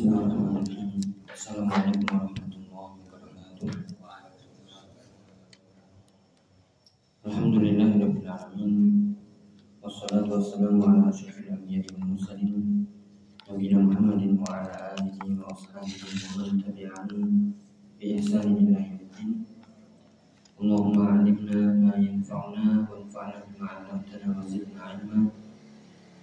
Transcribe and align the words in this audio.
بسم 0.00 0.08
الله 0.08 0.24
الرحمن 0.32 0.56
الرحيم. 0.56 1.00
السلام 1.28 1.68
عليكم 1.76 2.08
ورحمة 2.08 2.52
الله 2.56 2.88
وبركاته. 3.04 3.68
الحمد 7.28 7.54
لله 7.64 7.90
رب 8.04 8.16
العالمين. 8.24 8.80
والصلاة 9.84 10.28
والسلام 10.32 10.76
على 10.88 11.00
أشرف 11.12 11.36
الأنبياء 11.44 11.84
والمرسلين 11.92 12.88
نبينا 13.52 13.78
محمد 13.92 14.22
وعلى 14.40 14.72
آله 14.96 15.20
وأصحابه 15.36 15.92
ومن 16.32 16.64
تبعهم 16.64 17.52
بإحسان 18.00 18.48
إلى 18.56 18.80
يوم 18.80 19.00
الدين. 19.04 19.30
اللهم 20.60 20.96
علمنا 21.12 21.60
ما 21.84 21.94
ينفعنا 22.00 22.88
وانفعنا 22.88 23.38
بما 23.52 23.66
علمتنا 23.68 24.28
وزدنا 24.32 24.80
علما. 24.80 25.20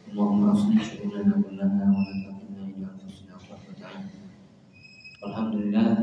اللهم 0.10 0.42
أصلح 0.50 0.82
شؤوننا 0.82 1.36
كلها 1.46 1.86
ولا 1.94 2.37
Alhamdulillah 5.28 6.00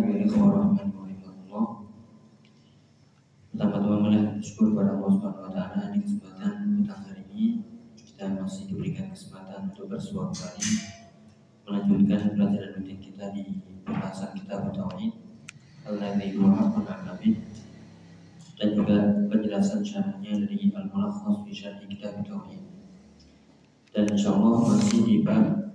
Pertama-tama 3.54 3.96
mulai 4.02 4.34
bersyukur 4.34 4.74
kepada 4.74 4.98
Allah 4.98 5.10
Subhanahu 5.14 5.46
wa 5.46 5.52
taala 5.54 5.94
di 5.94 6.02
kesempatan 6.02 6.82
petang 6.82 7.02
hari 7.06 7.22
ini. 7.30 7.46
Kita 7.94 8.34
masih 8.34 8.66
diberikan 8.66 9.14
kesempatan 9.14 9.70
untuk 9.70 9.86
bersuara 9.86 10.34
kembali 10.34 10.70
melanjutkan 11.64 12.20
pelajaran 12.34 12.70
rutin 12.76 12.98
kita 12.98 13.24
di 13.30 13.62
pembahasan 13.86 14.34
kitab 14.34 14.74
tauhid 14.74 15.14
alladzi 15.86 16.34
huwa 16.34 16.74
dan 18.54 18.68
juga 18.74 18.96
penjelasan 19.30 19.80
syarahnya 19.82 20.46
dari 20.46 20.70
Al-Mulakhas 20.70 21.42
fi 21.42 21.50
Syarh 21.50 21.82
Kitab 21.90 22.22
Tauhid. 22.22 22.62
Dan 23.94 24.04
insyaallah 24.10 24.74
masih 24.74 25.00
di 25.06 25.16
bab 25.22 25.74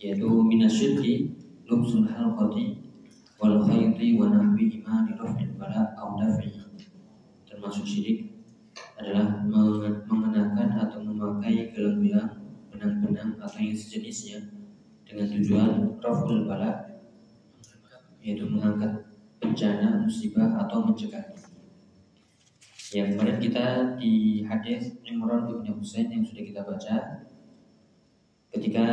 yaitu 0.00 0.28
minasyirki 0.28 1.39
lubsul 1.70 2.10
halqati 2.10 2.82
wal 3.38 3.62
khayti 3.62 4.18
wa 4.18 4.26
nahwihima 4.26 5.06
li 5.06 5.14
raf'il 5.14 5.54
bala. 5.54 5.94
Termasuk 7.46 7.86
syirik 7.86 8.34
adalah 8.98 9.46
mengenakan 10.10 10.68
atau 10.82 10.98
memakai 11.06 11.70
gelang-gelang, 11.70 12.42
benang-benang 12.74 13.38
atau 13.38 13.58
yang 13.62 13.78
sejenisnya 13.78 14.50
dengan 15.06 15.30
tujuan 15.30 15.70
raf'ul 16.02 16.50
bala 16.50 16.90
yaitu 18.20 18.44
mengangkat 18.44 19.08
bencana, 19.40 20.04
musibah 20.04 20.60
atau 20.66 20.84
mencegahnya. 20.84 21.40
Yang 22.90 23.08
kemarin 23.16 23.38
kita 23.38 23.66
di 23.96 24.44
hadis 24.44 24.98
Imran 25.06 25.46
bin 25.46 25.78
Husain 25.78 26.10
yang 26.10 26.26
sudah 26.26 26.42
kita 26.42 26.60
baca 26.66 26.96
ketika 28.50 28.86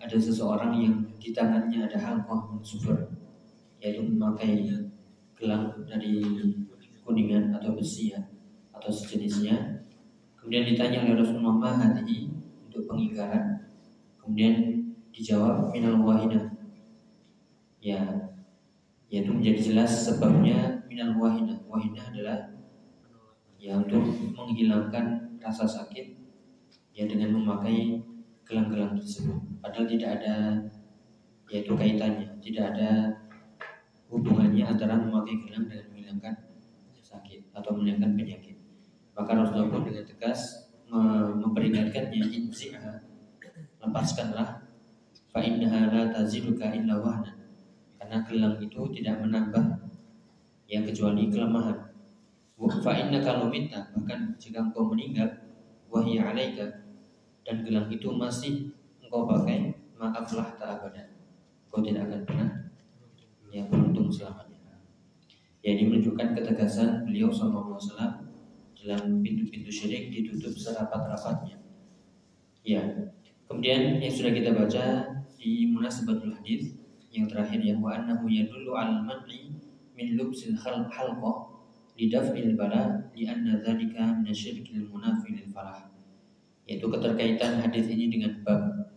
ada 0.00 0.16
seseorang 0.16 0.72
yang 0.80 0.96
di 1.20 1.36
tangannya 1.36 1.84
ada 1.84 1.98
halqah 2.00 2.56
super 2.64 3.12
yaitu 3.80 4.00
memakai 4.00 4.64
gelang 5.36 5.72
dari 5.84 6.24
kuningan 7.04 7.52
atau 7.52 7.76
besi 7.76 8.12
ya 8.12 8.20
atau 8.72 8.88
sejenisnya. 8.88 9.84
Kemudian 10.40 10.64
ditanya 10.72 11.04
oleh 11.04 11.20
Rasulullah 11.20 11.56
ma 11.56 11.70
hadihi 11.76 12.32
untuk 12.68 12.88
pengingkaran. 12.88 13.68
Kemudian 14.16 14.84
dijawab 15.12 15.68
minal 15.72 16.00
wahina. 16.00 16.56
Ya 17.80 18.00
yaitu 19.10 19.32
menjadi 19.32 19.72
jelas 19.72 20.08
sebabnya 20.08 20.80
minal 20.88 21.16
wahina. 21.20 21.60
Wahina 21.68 22.00
adalah 22.08 22.56
ya 23.60 23.76
untuk 23.76 24.00
menghilangkan 24.32 25.36
rasa 25.40 25.68
sakit 25.68 26.16
ya 26.96 27.04
dengan 27.04 27.36
memakai 27.36 28.00
gelang-gelang 28.48 28.96
tersebut 28.96 29.49
padahal 29.60 29.86
tidak 29.86 30.10
ada 30.20 30.34
yaitu 31.50 31.72
kaitannya. 31.74 32.28
Tidak 32.40 32.64
ada 32.74 32.90
hubungannya 34.10 34.64
antara 34.66 34.98
memakai 34.98 35.38
gelang 35.46 35.70
dengan 35.70 35.86
menghilangkan 35.92 36.34
sakit 37.00 37.50
atau 37.54 37.70
menghilangkan 37.78 38.14
penyakit. 38.14 38.56
Maka 39.14 39.30
Rasulullah 39.36 39.70
pun 39.70 39.82
dengan 39.86 40.06
tegas 40.06 40.70
memperingatkannya 41.38 42.22
inziha 42.30 43.10
lepaskanlah. 43.80 44.66
Fa 45.30 45.38
innaha 45.38 45.90
la 45.94 46.02
taziduka 46.10 46.74
illa 46.74 46.98
karena 48.00 48.26
gelang 48.26 48.56
itu 48.58 48.80
tidak 48.98 49.22
menambah 49.22 49.64
yang 50.66 50.82
kecuali 50.82 51.30
kelemahan. 51.30 51.78
Fa 52.82 52.92
inna 52.92 53.22
kalau 53.22 53.46
minta 53.46 53.90
bahkan 53.94 54.34
jika 54.36 54.66
engkau 54.66 54.90
meninggal 54.90 55.30
wahya 55.90 56.34
alaika. 56.34 56.66
Dan 57.40 57.64
gelang 57.64 57.88
itu 57.88 58.10
masih 58.12 58.74
engkau 59.10 59.26
pakai 59.26 59.74
maaflah 59.98 60.54
tak 60.54 60.78
abadan 60.78 61.10
engkau 61.66 61.82
tidak 61.82 62.06
akan 62.06 62.20
pernah 62.22 62.50
yang 63.50 63.66
beruntung 63.66 64.06
selamanya. 64.06 64.78
Ya 65.66 65.74
ini 65.74 65.90
menunjukkan 65.90 66.38
ketegasan 66.38 67.02
beliau 67.02 67.34
Sallallahu 67.34 67.74
Alaihi 67.74 67.82
Wasallam 67.90 68.12
dalam 68.78 69.02
pintu-pintu 69.20 69.70
syirik 69.74 70.14
ditutup 70.14 70.54
serapat-rapatnya. 70.54 71.58
Ya, 72.62 73.10
kemudian 73.50 73.98
yang 73.98 74.14
sudah 74.14 74.30
kita 74.30 74.54
baca 74.54 74.84
di 75.34 75.66
munasabatul 75.74 76.38
hadis 76.38 76.78
yang 77.10 77.26
terakhir 77.26 77.58
ya 77.58 77.74
wa 77.76 77.90
annahu 77.98 78.30
yadullu 78.30 78.78
al 78.78 79.02
man'i 79.02 79.50
min 79.98 80.14
lubsil 80.14 80.54
halqah 80.54 81.50
lidaf'il 81.98 82.54
bala 82.54 83.10
li'anna 83.12 83.58
dzalika 83.58 84.22
minasyirkil 84.22 84.86
munafi 84.86 85.34
lil 85.34 85.50
falah 85.50 85.90
yaitu 86.70 86.86
keterkaitan 86.86 87.58
hadis 87.58 87.90
ini 87.90 88.06
dengan 88.06 88.38
bab 88.46 88.89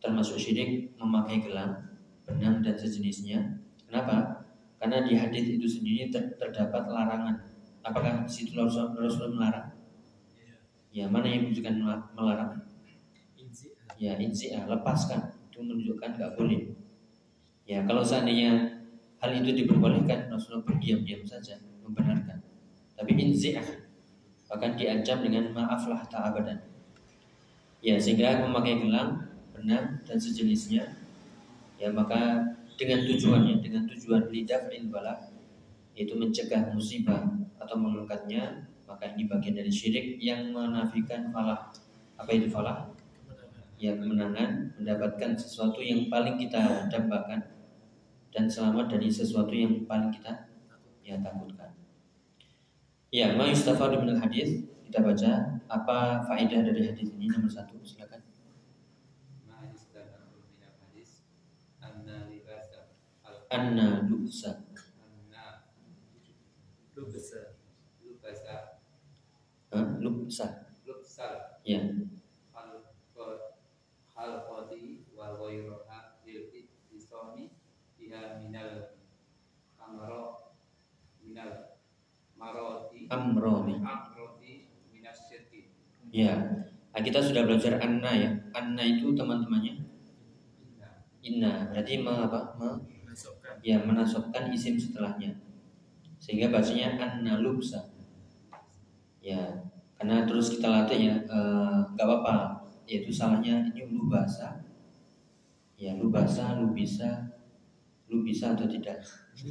termasuk 0.00 0.40
syirik 0.40 0.96
memakai 0.96 1.44
gelang, 1.44 1.76
benang 2.24 2.64
dan 2.64 2.74
sejenisnya. 2.74 3.60
Kenapa? 3.86 4.48
Karena 4.80 5.04
di 5.04 5.12
hadis 5.12 5.44
itu 5.60 5.68
sendiri 5.68 6.08
ter 6.08 6.34
terdapat 6.40 6.88
larangan. 6.88 7.36
Apakah 7.84 8.24
di 8.24 8.32
situ 8.32 8.56
Rasul, 8.56 8.96
Rasul 8.96 9.36
melarang? 9.36 9.76
Ya, 10.90 11.06
mana 11.06 11.28
yang 11.28 11.48
menunjukkan 11.48 11.74
melarang? 12.16 12.64
Ya, 14.00 14.16
inzi'ah, 14.16 14.64
lepaskan. 14.64 15.36
Itu 15.52 15.60
menunjukkan 15.60 16.16
nggak 16.16 16.32
boleh. 16.40 16.72
Ya, 17.68 17.84
kalau 17.84 18.00
seandainya 18.00 18.80
hal 19.20 19.30
itu 19.36 19.52
diperbolehkan, 19.52 20.32
Rasulullah 20.32 20.64
berdiam-diam 20.64 21.22
saja 21.28 21.60
membenarkan. 21.84 22.40
Tapi 22.96 23.12
inzi'ah 23.16 23.64
bahkan 24.50 24.74
diancam 24.74 25.22
dengan 25.22 25.54
maaflah 25.54 26.02
tak 26.10 26.34
abadan. 26.34 26.58
Ya, 27.80 27.96
sehingga 27.96 28.42
memakai 28.42 28.82
gelang, 28.82 29.29
benang 29.60 30.00
dan 30.08 30.16
sejenisnya 30.16 30.96
ya 31.76 31.92
maka 31.92 32.52
dengan 32.80 33.04
tujuannya 33.04 33.60
dengan 33.60 33.84
tujuan 33.92 34.32
lidah 34.32 34.72
bala 34.88 35.30
yaitu 35.92 36.16
mencegah 36.16 36.72
musibah 36.72 37.28
atau 37.60 37.76
mengangkatnya 37.76 38.70
maka 38.90 39.14
ini 39.14 39.30
bagian 39.30 39.54
dari 39.54 39.70
syirik 39.70 40.18
yang 40.18 40.50
menafikan 40.50 41.30
falah. 41.30 41.70
Apa 42.18 42.30
itu 42.34 42.50
falah? 42.50 42.90
Ya 43.78 43.94
kemenangan 43.94 44.74
mendapatkan 44.76 45.38
sesuatu 45.38 45.78
yang 45.78 46.10
paling 46.10 46.36
kita 46.36 46.90
dambakan 46.90 47.40
dan 48.34 48.50
selamat 48.50 48.98
dari 48.98 49.08
sesuatu 49.08 49.54
yang 49.54 49.86
paling 49.86 50.10
kita 50.10 50.50
ya 51.06 51.16
takutkan. 51.22 51.70
Ya, 53.10 53.34
ma 53.34 53.48
yustafadu 53.48 54.02
minal 54.02 54.20
hadis 54.20 54.66
kita 54.90 55.00
baca 55.00 55.62
apa 55.70 56.26
faedah 56.26 56.60
dari 56.66 56.92
hadis 56.92 57.14
ini 57.14 57.30
nomor 57.30 57.48
satu 57.48 57.78
silakan. 57.86 58.20
Ma 59.48 59.64
yustafadu 59.70 60.44
minal 60.44 60.76
hadis 60.84 61.24
anna 61.80 62.28
libasa 62.28 62.90
anna 63.50 64.06
lubsa 64.06 64.62
anna 65.02 65.66
lubsa 66.94 67.58
lubsa 68.06 68.54
huh? 69.74 69.88
lubsa 69.98 70.46
lubsa 70.86 71.26
ya. 71.66 71.82
Hal 72.54 72.70
hal 74.14 74.32
qadi 74.46 75.02
wa 75.12 75.34
ghayruha 75.34 76.22
lil 76.22 76.46
isoni 76.94 77.50
biha 77.98 78.38
minal 78.38 78.96
amro 79.82 80.54
minal 81.18 81.76
maroti. 82.38 83.10
Amroni. 83.10 83.82
Amroti 83.84 84.70
minasyirki 84.94 85.74
ya. 86.14 86.64
Nah, 86.90 87.00
kita 87.02 87.22
sudah 87.22 87.46
belajar 87.46 87.78
anna 87.78 88.10
ya. 88.14 88.30
Anna 88.50 88.82
itu 88.82 89.14
teman-temannya? 89.14 89.86
Inna. 91.22 91.70
Berarti 91.70 92.02
me, 92.02 92.12
apa? 92.26 92.40
Me, 92.58 92.68
ya 93.60 93.80
menasobkan 93.84 94.52
isim 94.52 94.76
setelahnya. 94.76 95.36
Sehingga 96.20 96.52
bacanya 96.52 97.00
anna 97.00 97.40
lubsa. 97.40 97.92
Ya 99.20 99.64
karena 100.00 100.24
terus 100.24 100.56
kita 100.56 100.68
latih 100.68 101.00
ya 101.00 101.16
nggak 101.94 102.04
e, 102.04 102.08
apa-apa. 102.08 102.36
Yaitu 102.90 103.12
salahnya 103.14 103.70
ini 103.70 103.86
lu 103.86 104.10
bahasa 104.10 104.58
ya 105.80 105.96
lu 105.96 106.12
bahasa 106.12 106.60
lu 106.60 106.76
bisa 106.76 107.32
lu 108.10 108.20
bisa 108.26 108.52
atau 108.52 108.66
tidak. 108.66 109.00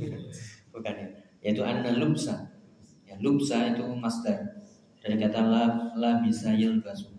Bukan 0.73 0.94
ya. 0.94 1.07
Yaitu 1.41 1.63
anna 1.63 1.95
lubsa. 1.95 2.51
Ya, 3.09 3.17
lubsa 3.17 3.73
itu 3.73 3.81
master 3.97 4.61
dari 5.01 5.17
kata 5.17 5.41
la, 5.41 5.65
la 5.97 6.21
bisa 6.21 6.53
yalbasu. 6.53 7.09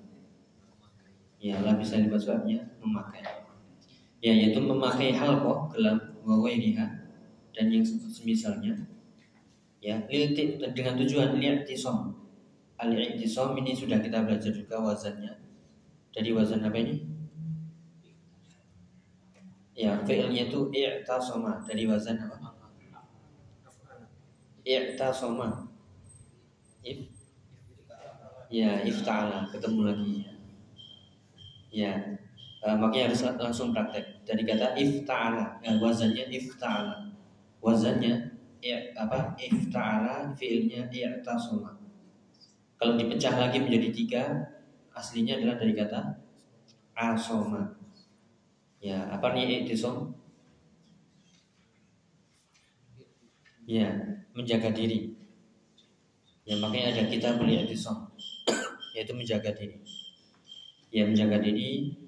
Ya, 1.43 1.59
la 1.65 1.75
bisa 1.75 1.99
yalbasu 1.99 2.31
artinya 2.31 2.63
memakai. 2.79 3.25
Ya, 4.23 4.31
yaitu 4.37 4.61
memakai 4.63 5.17
halqah 5.17 5.73
gelam 5.75 6.10
wawairiha 6.23 6.87
dan 7.51 7.67
yang 7.69 7.85
semisalnya 7.87 8.87
ya 9.81 10.01
dengan 10.77 10.95
tujuan 11.01 11.37
li'tisom 11.41 12.21
al-i'tisom 12.81 13.53
ini 13.61 13.77
sudah 13.77 14.01
kita 14.01 14.25
belajar 14.25 14.53
juga 14.57 14.81
wazannya. 14.81 15.37
Jadi 16.11 16.29
wazan 16.33 16.65
apa 16.65 16.79
ini? 16.81 16.97
Ya 19.77 20.01
fi'ilnya 20.05 20.49
itu 20.49 20.73
i'tasoma. 20.73 21.61
Dari 21.65 21.85
wazan 21.85 22.17
apa? 22.25 22.57
I'tasoma. 24.65 25.69
If 26.81 27.13
ya 28.49 28.81
ifta'ala 28.83 29.53
ketemu 29.53 29.81
lagi. 29.85 30.17
Ya 31.71 32.19
uh, 32.65 32.77
makanya 32.77 33.13
harus 33.13 33.21
langsung 33.39 33.73
praktek. 33.75 34.25
Dari 34.25 34.43
kata 34.47 34.77
ifta'ala. 34.77 35.61
Ya, 35.61 35.77
wazannya 35.81 36.29
ifta'ala. 36.31 37.13
Wazannya 37.61 38.39
ya 38.61 38.79
apa? 38.97 39.37
Ifta'ala 39.37 40.33
fiilnya 40.37 40.89
i'tasama 40.89 41.81
kalau 42.81 42.97
dipecah 42.97 43.37
lagi 43.37 43.61
menjadi 43.61 43.89
tiga 43.93 44.25
aslinya 44.97 45.37
adalah 45.37 45.61
dari 45.61 45.77
kata 45.77 46.01
asoma. 46.97 47.77
Ya 48.81 49.05
apa 49.13 49.37
nih 49.37 49.69
i'tisam 49.69 50.17
ya 53.69 53.85
menjaga 54.33 54.73
diri. 54.73 55.13
Ya 56.49 56.57
makanya 56.57 56.97
ada 56.97 57.05
kita 57.13 57.37
beli 57.37 57.69
i'tisam 57.69 58.09
yaitu 58.97 59.13
menjaga 59.13 59.53
diri. 59.53 59.77
Ya 60.89 61.05
menjaga 61.05 61.37
diri 61.37 62.00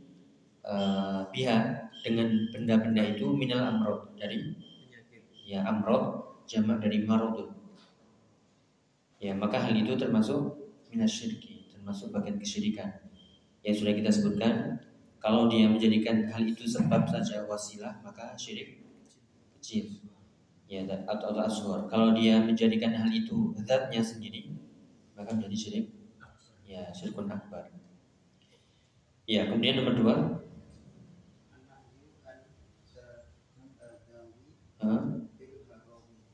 uh, 0.67 1.27
pihak 1.31 1.93
dengan 2.03 2.29
benda-benda 2.51 3.03
itu 3.15 3.31
minal 3.35 3.63
amrod 3.63 4.15
dari 4.19 4.55
ya 5.47 5.63
amrod 5.67 6.39
jamak 6.47 6.83
dari 6.83 7.07
marodun 7.07 7.55
ya 9.23 9.35
maka 9.39 9.63
hal 9.63 9.75
itu 9.75 9.95
termasuk 9.95 10.59
minasyirki 10.91 11.63
termasuk 11.83 12.15
bagian 12.15 12.39
kesyirikan. 12.39 12.95
Yang 13.67 13.83
sudah 13.83 13.95
kita 13.99 14.11
sebutkan 14.15 14.55
kalau 15.19 15.51
dia 15.51 15.67
menjadikan 15.67 16.31
hal 16.31 16.47
itu 16.47 16.63
sebab 16.63 17.11
saja 17.11 17.43
wasilah 17.51 17.99
maka 18.07 18.39
syirik 18.39 18.87
kecil. 19.59 19.99
Ya 20.71 20.87
atau 20.87 21.35
atau 21.35 21.43
asghar. 21.43 21.91
Kalau 21.91 22.15
dia 22.15 22.39
menjadikan 22.39 22.95
hal 22.95 23.11
itu 23.11 23.51
zatnya 23.67 23.99
sendiri 23.99 24.55
maka 25.19 25.35
menjadi 25.35 25.57
syirik. 25.59 25.87
Ya 26.63 26.87
syirkun 26.95 27.27
akbar. 27.27 27.67
Ya 29.27 29.51
kemudian 29.51 29.83
nomor 29.83 29.95
dua 29.99 30.15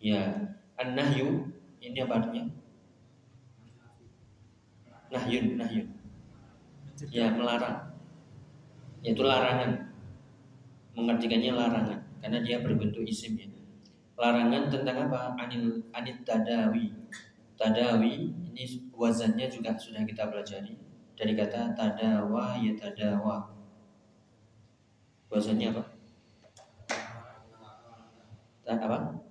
Ya, 0.09 0.25
an-nahyu 0.81 1.53
ini 1.85 2.01
apa 2.01 2.25
artinya? 2.25 2.49
Nahyun, 5.13 5.61
nahyun. 5.61 5.89
Ya, 7.13 7.29
melarang. 7.29 7.93
Yaitu 9.05 9.21
larangan. 9.21 9.93
Mengartikannya 10.97 11.53
larangan 11.53 12.01
karena 12.25 12.41
dia 12.41 12.57
berbentuk 12.65 13.05
isim 13.05 13.37
ya. 13.37 13.47
Larangan 14.17 14.73
tentang 14.73 15.13
apa? 15.13 15.37
Anil 15.37 15.85
anit 15.93 16.25
tadawi. 16.25 16.91
Tadawi 17.55 18.33
ini 18.33 18.65
wazannya 18.97 19.47
juga 19.53 19.77
sudah 19.77 20.03
kita 20.09 20.27
pelajari 20.27 20.75
dari 21.15 21.37
kata 21.37 21.77
tadawa 21.77 22.57
ya 22.59 22.73
tadawa. 22.75 23.53
Wazannya 25.29 25.71
apa? 25.71 25.83
apa? 28.69 29.28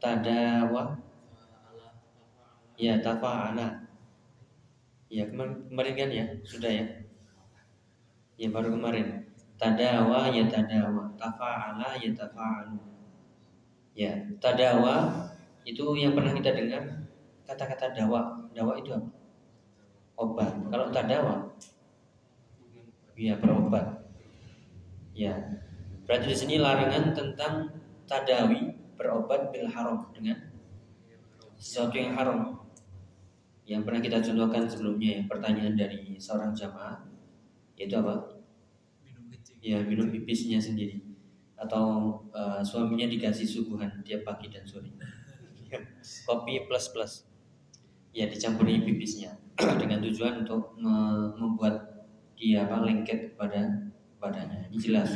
Tadawa 0.00 0.96
ya 2.80 2.96
tafa'ala 3.04 3.84
ya 5.12 5.28
kemarin 5.28 5.94
kan 5.94 6.10
ya? 6.10 6.26
Sudah 6.42 6.72
ya? 6.72 6.86
Ya 8.40 8.48
baru 8.48 8.72
kemarin. 8.72 9.28
Tadawa 9.60 10.32
ya 10.32 10.48
tadawa 10.48 11.12
tafa'ala 11.20 12.00
ya 12.00 12.10
tafa'alu 12.16 12.80
ya 13.92 14.16
tadawa 14.40 15.28
itu 15.68 15.84
yang 15.92 16.16
pernah 16.16 16.32
kita 16.32 16.56
dengar 16.56 17.04
kata-kata 17.44 17.92
dawa. 17.92 18.48
Dawa 18.56 18.80
itu 18.80 18.96
apa? 18.96 19.10
Obat. 20.16 20.52
Kalau 20.72 20.88
tadawa 20.88 21.36
ya 23.20 23.36
berobat. 23.36 24.00
Ya. 25.12 25.36
Berarti 26.08 26.32
di 26.32 26.36
sini 26.36 26.56
larangan 26.56 27.12
tentang 27.12 27.68
tadawi 28.08 28.79
berobat 29.00 29.48
bil 29.48 29.64
haram 29.64 30.12
dengan 30.12 30.36
sesuatu 31.56 31.96
yang 31.96 32.12
haram. 32.12 32.60
Yang 33.64 33.80
pernah 33.88 34.00
kita 34.04 34.18
contohkan 34.20 34.68
sebelumnya 34.68 35.08
ya 35.16 35.22
pertanyaan 35.24 35.72
dari 35.72 36.20
seorang 36.20 36.52
jamaah 36.52 37.00
yaitu 37.80 37.96
apa? 37.96 38.36
Ya 39.64 39.80
minum 39.80 40.12
pipisnya 40.12 40.60
sendiri. 40.60 41.00
Atau 41.56 42.12
uh, 42.36 42.60
suaminya 42.60 43.08
dikasih 43.08 43.48
suguhan 43.48 44.04
tiap 44.04 44.28
pagi 44.28 44.52
dan 44.52 44.68
sore. 44.68 44.92
Kopi 46.28 46.68
plus 46.68 46.92
plus. 46.92 47.12
Ya 48.12 48.28
dicampuri 48.28 48.84
pipisnya. 48.84 49.32
Dengan 49.56 50.04
tujuan 50.04 50.44
untuk 50.44 50.76
membuat 51.36 52.04
dia 52.36 52.68
apa 52.68 52.84
lengket 52.84 53.36
pada 53.36 53.88
badannya. 54.20 54.68
Ini 54.72 54.76
jelas. 54.76 55.08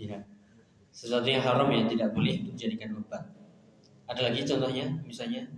Ya 0.00 0.29
sesuatu 1.00 1.24
yang 1.32 1.40
haram 1.40 1.72
yang 1.72 1.88
tidak 1.88 2.12
boleh 2.12 2.44
untuk 2.44 2.60
dijadikan 2.60 2.92
obat. 3.00 3.24
Ada 4.04 4.28
lagi 4.28 4.44
contohnya, 4.44 4.84
misalnya? 5.00 5.48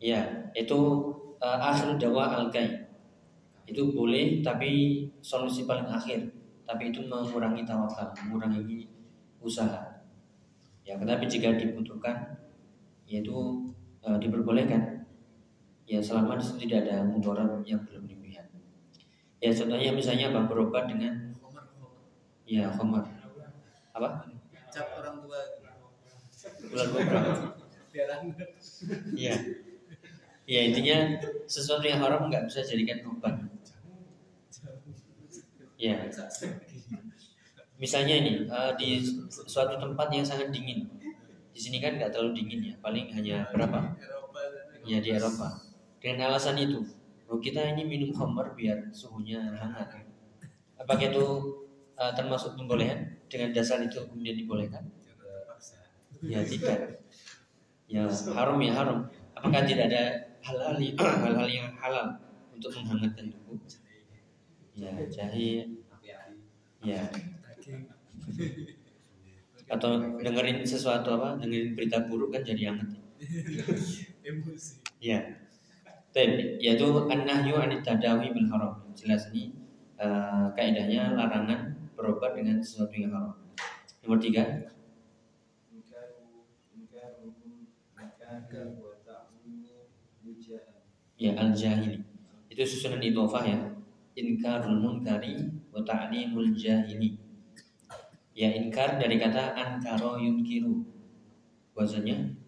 Ya, 0.00 0.48
itu 0.56 0.78
uh, 1.36 1.58
akhir 1.60 2.00
dawa 2.00 2.32
al 2.32 2.48
Itu 3.68 3.92
boleh, 3.92 4.40
tapi 4.40 5.04
solusi 5.20 5.68
paling 5.68 5.84
akhir. 5.84 6.32
Tapi 6.64 6.88
itu 6.88 7.04
mengurangi 7.04 7.68
tawakal, 7.68 8.08
mengurangi 8.24 8.88
usaha. 9.44 10.08
Ya, 10.88 10.96
tetapi 10.96 11.28
jika 11.28 11.60
dibutuhkan, 11.60 12.40
yaitu 13.04 13.68
uh, 14.00 14.16
diperbolehkan. 14.16 15.04
Ya, 15.84 16.00
selama 16.00 16.40
di 16.40 16.44
situ 16.44 16.64
tidak 16.64 16.88
ada 16.88 17.04
mudarat 17.04 17.60
yang 17.68 17.84
berlebihan. 17.84 18.48
Ya, 19.44 19.52
contohnya 19.52 19.92
misalnya 19.92 20.32
apa? 20.32 20.48
Berobat 20.48 20.88
dengan 20.88 21.27
Iya, 22.48 22.72
khamar. 22.72 23.04
Apa? 23.92 24.24
Cap 24.72 24.88
orang 24.96 25.20
tua. 25.20 25.40
Bulan 26.72 26.86
kobra. 26.96 27.20
Iya. 29.12 29.34
Ya 30.48 30.60
intinya 30.64 30.96
sesuatu 31.44 31.84
yang 31.84 32.00
haram 32.00 32.32
nggak 32.32 32.48
bisa 32.48 32.64
jadikan 32.64 33.04
obat. 33.04 33.36
Ya. 35.76 36.08
Misalnya 37.76 38.14
ini 38.24 38.48
uh, 38.48 38.72
di 38.80 39.04
suatu 39.28 39.76
tempat 39.76 40.08
yang 40.08 40.24
sangat 40.24 40.48
dingin. 40.48 40.88
Di 41.52 41.60
sini 41.60 41.84
kan 41.84 42.00
nggak 42.00 42.16
terlalu 42.16 42.32
dingin 42.32 42.60
ya, 42.64 42.74
paling 42.80 43.12
hanya 43.12 43.44
berapa? 43.52 43.92
Ya 44.88 45.04
di 45.04 45.12
Eropa. 45.12 45.58
Dengan 46.00 46.32
alasan 46.32 46.56
itu, 46.56 46.80
kita 47.28 47.76
ini 47.76 47.84
minum 47.84 48.14
khamar 48.14 48.56
biar 48.56 48.88
suhunya 48.94 49.42
hangat. 49.58 50.06
Apakah 50.78 51.12
itu 51.12 51.26
uh, 51.98 52.12
termasuk 52.14 52.54
pembolehan 52.54 53.18
dengan 53.26 53.50
dasar 53.52 53.82
itu 53.82 53.98
kemudian 54.06 54.38
dibolehkan? 54.38 54.86
Ya 56.22 56.42
tidak. 56.42 57.02
Ya 57.86 58.06
haram 58.08 58.58
ya 58.62 58.72
haram. 58.74 58.98
Apakah 59.34 59.62
tidak 59.66 59.90
ada 59.90 60.02
hal-hal 60.42 60.74
hal-hal 60.98 61.48
yang 61.50 61.68
halal 61.78 62.18
untuk 62.50 62.74
menghangatkan 62.82 63.30
tubuh? 63.30 63.58
Ya 64.74 64.90
jahe. 65.10 65.78
Ya. 66.82 67.02
Atau 69.70 70.18
dengerin 70.18 70.62
sesuatu 70.66 71.14
apa? 71.18 71.38
Dengerin 71.38 71.78
berita 71.78 72.02
buruk 72.06 72.34
kan 72.34 72.42
jadi 72.42 72.74
hangat. 72.74 72.98
Emosi. 74.26 74.82
Ya. 74.98 75.22
Tapi 76.10 76.58
yaitu 76.58 76.86
an-nahyu 77.06 77.54
anit 77.62 77.86
tadawi 77.86 78.34
bil 78.34 78.50
haram. 78.50 78.82
Jelas 78.98 79.30
ini 79.30 79.54
uh, 80.02 80.50
kaidahnya 80.58 81.14
larangan 81.14 81.77
berobat 81.98 82.38
dengan 82.38 82.62
sesuatu 82.62 82.94
yang 82.94 83.10
haram. 83.10 83.34
Nomor 84.06 84.22
tiga. 84.22 84.46
Ya 91.18 91.34
al 91.34 91.50
jahili. 91.50 92.06
Itu 92.46 92.62
susunan 92.62 93.02
idofah 93.02 93.42
ya. 93.42 93.58
Inkarul 94.14 94.78
munkari 94.78 95.50
wa 95.74 95.82
ta'limul 95.82 96.54
jahili. 96.54 97.18
Ya 98.38 98.54
inkar 98.54 99.02
dari 99.02 99.18
kata 99.18 99.58
ankaro 99.58 100.22
yunkiru. 100.22 100.86
Bahasanya 101.74 102.38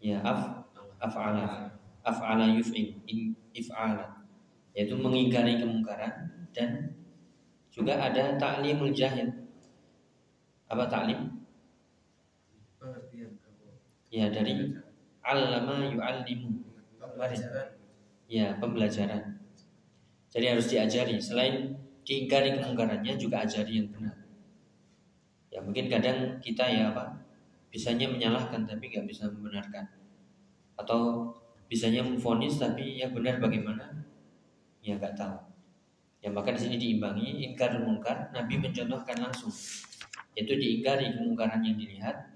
ya 0.00 0.24
af 0.24 0.64
af'ala 1.00 1.68
af'ala 2.00 2.48
yuf'il 2.56 2.96
if'ala 3.52 4.24
yaitu 4.72 4.96
mengingkari 4.96 5.60
kemungkaran 5.60 6.12
dan 6.52 6.92
Juga 7.74 7.98
ada 7.98 8.38
ta'limul 8.38 8.94
jahil. 8.94 9.26
Apa 10.70 10.86
ta'lim? 10.86 11.42
pengertian 12.78 13.34
Ya 14.14 14.30
dari 14.30 14.70
allama 15.26 15.90
yu'allimu. 15.90 16.62
pembelajaran 17.02 17.74
Ya, 18.30 18.56
pembelajaran. 18.56 19.42
Jadi 20.30 20.46
harus 20.46 20.66
diajari. 20.70 21.18
Selain 21.18 21.74
diingkari 22.06 22.54
kemungkarannya 22.54 23.18
juga 23.18 23.42
ajari 23.42 23.82
yang 23.82 23.88
benar. 23.90 24.16
Ya 25.50 25.62
mungkin 25.62 25.86
kadang 25.86 26.38
kita 26.42 26.66
ya 26.66 26.90
apa 26.90 27.14
bisanya 27.70 28.10
menyalahkan 28.10 28.66
tapi 28.66 28.90
nggak 28.90 29.06
bisa 29.06 29.26
membenarkan 29.30 29.86
atau 30.78 31.30
bisanya 31.70 32.02
memfonis 32.02 32.58
tapi 32.58 32.98
yang 32.98 33.14
benar 33.14 33.38
bagaimana 33.38 34.02
ya 34.82 34.98
nggak 34.98 35.14
tahu. 35.14 35.53
Ya 36.24 36.32
maka 36.32 36.56
di 36.56 36.60
sini 36.64 36.80
diimbangi 36.80 37.44
ingkar 37.44 37.84
mungkar. 37.84 38.32
Nabi 38.32 38.56
mencontohkan 38.56 39.20
langsung. 39.20 39.52
Yaitu 40.32 40.56
diingkari 40.56 41.12
kemungkaran 41.20 41.60
yang 41.60 41.76
dilihat 41.76 42.32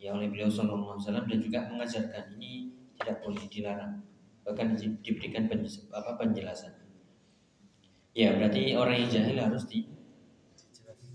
ya 0.00 0.16
oleh 0.16 0.32
beliau 0.32 0.48
Sallallahu 0.48 0.96
Alaihi 0.96 1.04
Wasallam 1.04 1.26
dan 1.28 1.38
juga 1.44 1.58
mengajarkan. 1.68 2.24
Ini 2.40 2.50
tidak 2.96 3.20
boleh 3.20 3.44
dilarang. 3.52 3.92
Bahkan 4.48 4.66
di- 4.80 4.96
diberikan 5.04 5.44
penjes- 5.44 5.84
apa 5.92 6.16
penjelasan. 6.16 6.72
Ya 8.16 8.32
berarti 8.32 8.72
orang 8.72 8.96
yang 9.04 9.10
jahil 9.12 9.36
harus 9.44 9.68
di 9.68 9.84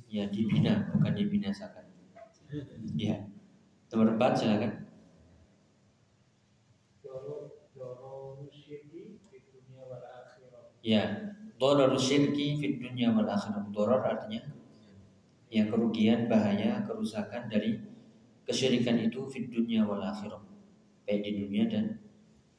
ya 0.06 0.30
dibina 0.30 0.94
bukan 0.94 1.18
dibinasakan. 1.18 1.90
Ya. 2.94 3.26
Nomor 3.90 4.14
empat 4.14 4.38
silakan. 4.38 4.86
Ya 10.86 11.33
Doror 11.58 11.96
syirki 11.96 12.60
fid 12.60 12.82
dunya 12.82 13.14
wal 13.14 13.30
akhirah. 13.30 14.02
Artinya 14.04 14.42
ya 15.54 15.70
kerugian, 15.70 16.26
bahaya, 16.26 16.82
kerusakan 16.84 17.48
dari 17.48 17.78
kesyirikan 18.44 19.00
itu 19.00 19.26
fid 19.30 19.54
dunya 19.54 19.86
wal 19.86 20.02
akhirah. 20.02 20.42
Baik 21.04 21.22
di 21.24 21.32
dunia 21.46 21.64
dan 21.70 22.00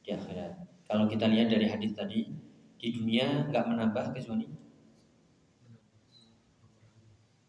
di 0.05 0.09
akhirat. 0.13 0.53
Kalau 0.85 1.09
kita 1.09 1.25
lihat 1.25 1.49
dari 1.49 1.65
hadis 1.65 1.97
tadi, 1.97 2.29
di 2.77 2.87
dunia 2.93 3.49
nggak 3.49 3.65
menambah 3.65 4.13
kecuali 4.13 4.45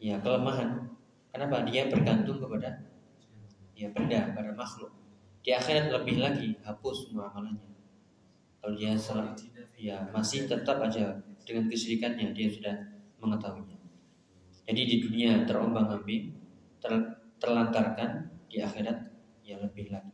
ya 0.01 0.17
kelemahan. 0.21 0.89
Kenapa? 1.33 1.69
Dia 1.69 1.93
bergantung 1.93 2.41
kepada 2.41 2.81
ya 3.77 3.93
benda, 3.93 4.33
pada 4.33 4.57
makhluk. 4.57 4.89
Di 5.45 5.53
akhirat 5.53 5.93
lebih 5.93 6.17
lagi 6.19 6.57
hapus 6.65 7.07
semua 7.07 7.29
amalannya. 7.29 7.77
Kalau 8.59 8.75
dia 8.75 8.97
salah, 8.97 9.37
ya 9.77 10.09
masih 10.11 10.49
tetap 10.49 10.81
aja 10.81 11.21
dengan 11.47 11.71
kesyirikannya 11.71 12.35
dia 12.35 12.49
sudah 12.51 12.75
mengetahuinya. 13.23 13.79
Jadi 14.67 14.81
di 14.83 14.97
dunia 14.99 15.47
terombang 15.47 15.87
ambing, 15.87 16.35
ter- 16.83 17.23
terlantarkan 17.39 18.35
di 18.51 18.59
akhirat 18.59 19.15
ya 19.47 19.63
lebih 19.63 19.95
lagi. 19.95 20.11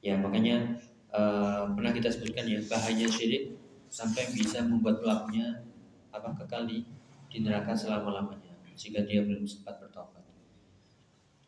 Ya 0.00 0.16
makanya 0.16 0.80
eh, 1.12 1.62
pernah 1.76 1.92
kita 1.92 2.08
sebutkan 2.08 2.48
ya 2.48 2.64
bahaya 2.64 3.06
syirik 3.06 3.60
sampai 3.92 4.32
bisa 4.32 4.64
membuat 4.64 5.04
pelakunya 5.04 5.62
apa 6.10 6.32
kekal 6.32 6.64
di, 6.64 6.88
di 7.28 7.44
neraka 7.44 7.76
selama 7.76 8.24
lamanya 8.24 8.56
sehingga 8.72 9.04
dia 9.04 9.20
belum 9.20 9.44
sempat 9.44 9.76
bertobat. 9.84 10.24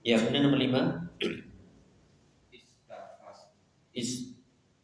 Ya 0.05 0.21
kemudian 0.21 0.45
nomor 0.49 0.61
lima 0.61 0.83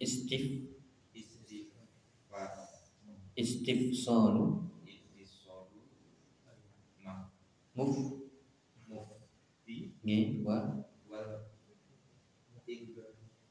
istif 0.01 0.43
istifsalu 3.35 4.65
muf 7.75 7.95
Mufti 8.87 9.99
nggih 10.07 10.47
wa 10.47 10.87
Wal 11.11 11.51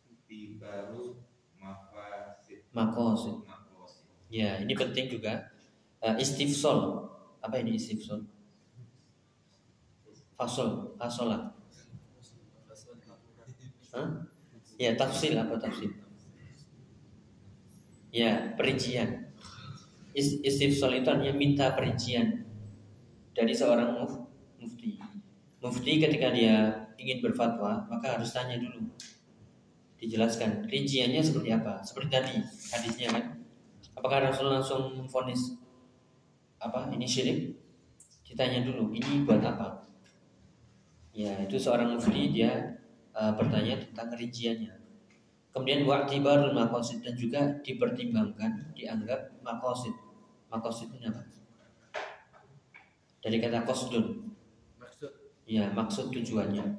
Iktibaru 0.07 1.19
Mafasid 1.59 2.63
maqasid. 2.71 3.43
Makosid 3.43 4.07
Ya, 4.33 4.57
ini 4.57 4.73
penting 4.73 5.13
juga. 5.13 5.53
Eh, 6.01 6.15
istifsal. 6.17 7.05
Apa 7.37 7.61
ini 7.61 7.77
istifsal? 7.77 8.25
Fasol, 10.33 10.97
fasola. 10.97 11.53
Hah? 13.93 14.07
Ya, 14.81 14.97
tafsil 14.97 15.37
apa 15.37 15.53
tafsil? 15.61 15.93
Ya, 18.09 18.57
perincian. 18.57 19.32
Is, 20.13 20.38
istifsal 20.46 20.93
itu 20.93 21.10
artinya 21.10 21.34
minta 21.34 21.74
perincian 21.74 22.46
dari 23.34 23.50
seorang 23.50 23.98
muf, 23.98 24.13
mufti. 24.62 25.01
Mufti 25.58 25.98
ketika 25.98 26.29
dia 26.29 26.86
ingin 27.01 27.17
berfatwa, 27.25 27.89
maka 27.89 28.17
harus 28.17 28.29
tanya 28.29 28.62
dulu. 28.62 28.93
Dijelaskan 29.98 30.70
rinciannya 30.70 31.17
seperti 31.24 31.50
apa? 31.50 31.82
Seperti 31.82 32.10
tadi 32.13 32.36
hadisnya 32.70 33.10
kan. 33.10 33.25
Apakah 33.98 34.29
Rasul 34.29 34.53
langsung 34.53 34.93
memfonis 35.01 35.58
apa 36.62 36.93
ini 36.93 37.10
syirik? 37.10 37.58
Ditanya 38.22 38.62
dulu, 38.65 38.93
ini 38.93 39.25
buat 39.25 39.41
apa? 39.41 39.82
Ya, 41.13 41.41
itu 41.41 41.58
seorang 41.58 41.93
mufti 41.93 42.34
dia 42.34 42.77
uh, 43.13 43.34
bertanya 43.34 43.82
tentang 43.82 44.13
rinciannya. 44.13 44.74
Kemudian 45.53 45.86
wa'tibarul 45.86 46.50
maqasid 46.58 47.05
dan 47.05 47.13
juga 47.13 47.62
dipertimbangkan, 47.62 48.74
dianggap 48.74 49.38
maqasid. 49.46 49.93
Maqasid 50.53 50.93
itu 50.93 51.10
apa? 51.10 51.25
Dari 53.25 53.38
kata 53.41 53.65
qasdun. 53.65 54.29
maksud 54.77 55.10
Ya, 55.50 55.74
maksud 55.74 56.13
tujuannya. 56.13 56.77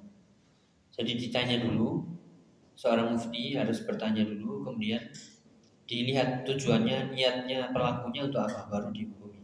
Jadi 0.95 1.13
ditanya 1.19 1.59
dulu, 1.59 2.07
seorang 2.79 3.19
mufti 3.19 3.59
harus 3.59 3.83
bertanya 3.83 4.23
dulu, 4.23 4.63
kemudian 4.63 5.03
dilihat 5.91 6.47
tujuannya, 6.47 7.13
niatnya 7.13 7.75
pelakunya 7.75 8.31
untuk 8.31 8.47
apa, 8.47 8.71
baru 8.71 8.95
dihukumi. 8.95 9.43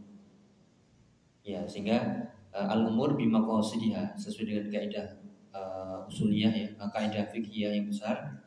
Ya, 1.43 1.67
sehingga 1.67 2.31
uh, 2.55 2.71
al-umur 2.71 3.19
bimaqasidiha 3.19 4.15
sesuai 4.15 4.45
dengan 4.47 4.67
kaidah 4.71 5.07
uh, 5.51 6.07
usuliyah 6.07 6.53
ya, 6.55 6.69
uh, 6.79 6.89
kaidah 6.89 7.27
fikih 7.29 7.67
yang 7.67 7.91
besar 7.91 8.41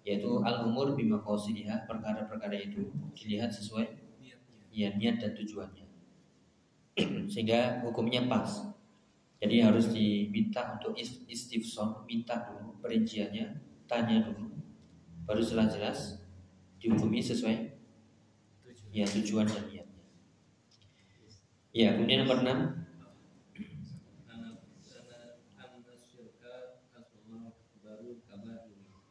yaitu 0.00 0.40
al-umur 0.40 0.96
bimaqasidiha, 0.96 1.84
perkara-perkara 1.84 2.56
itu 2.56 2.88
dilihat 3.12 3.52
sesuai 3.52 4.09
ya 4.70 4.94
niat 4.96 5.20
dan 5.22 5.32
tujuannya. 5.36 5.86
sehingga 7.32 7.82
hukumnya 7.86 8.26
pas. 8.26 8.70
Jadi 9.40 9.64
harus 9.64 9.88
diminta 9.88 10.76
untuk 10.76 10.92
is- 11.00 11.24
istifsal, 11.24 12.04
minta 12.04 12.44
dulu 12.44 12.76
perinciannya, 12.84 13.56
tanya 13.88 14.20
dulu, 14.28 14.52
baru 15.24 15.40
setelah 15.40 15.68
jelas 15.72 16.20
dihukumi 16.76 17.24
sesuai 17.24 17.56
ya 18.90 19.06
tujuan 19.06 19.46
dan 19.46 19.64
niatnya. 19.70 20.04
Ya, 21.70 21.94
kemudian 21.94 22.26
nomor 22.26 22.42
6 22.42 22.58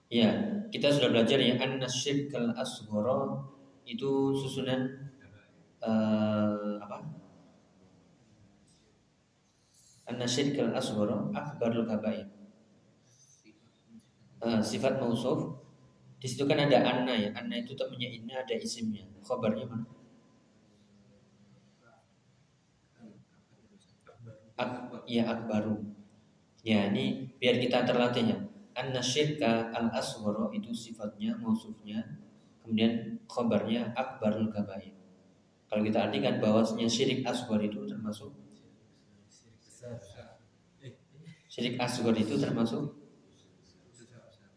Ya, 0.10 0.30
kita 0.74 0.90
sudah 0.90 1.14
belajar 1.14 1.38
ya 1.38 1.62
an 1.62 1.78
nasyirkal 1.78 2.58
asghara 2.58 3.46
itu 3.86 4.34
susunan 4.34 5.09
eh, 5.84 6.74
apa? 6.80 6.98
An 10.10 10.16
nasyirkal 10.18 10.74
asghara 10.74 11.30
akbarul 11.32 11.86
kabair. 11.86 12.28
Eh, 14.40 14.62
sifat 14.64 15.04
mausuf 15.04 15.60
di 16.20 16.28
situ 16.28 16.44
kan 16.44 16.60
ada 16.60 16.80
anna 16.84 17.16
ya. 17.16 17.30
Anna 17.32 17.56
itu 17.60 17.76
temannya 17.76 18.10
inna 18.20 18.44
ada 18.44 18.56
isimnya. 18.56 19.08
Khabarnya 19.24 19.66
mana? 19.68 19.88
Ak, 24.60 24.92
ya 25.08 25.24
akbaru. 25.24 25.80
Ya, 26.68 26.92
ini 26.92 27.32
biar 27.40 27.64
kita 27.64 27.88
terlatih 27.88 28.36
ya. 28.36 28.38
Anna 28.76 29.00
syirka 29.00 29.72
al 29.72 29.88
asghara 29.96 30.52
itu 30.52 30.76
sifatnya 30.76 31.40
mausufnya 31.40 32.04
kemudian 32.70 33.18
khabarnya 33.26 33.96
akbarul 33.96 34.52
kabair. 34.54 34.99
Kalau 35.70 35.86
kita 35.86 36.10
artikan 36.10 36.42
bahwasanya 36.42 36.90
syirik 36.90 37.22
asghar 37.22 37.62
itu 37.62 37.86
termasuk 37.86 38.34
syirik 41.46 41.78
asghar 41.78 42.18
itu 42.18 42.34
termasuk 42.42 42.98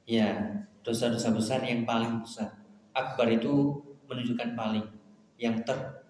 ya 0.09 0.57
dosa-dosa 0.81 1.37
besar 1.37 1.61
yang 1.69 1.85
paling 1.85 2.25
besar. 2.25 2.65
Akbar 2.97 3.29
itu 3.29 3.77
menunjukkan 4.09 4.57
paling 4.57 4.89
yang 5.37 5.61
ter 5.69 6.01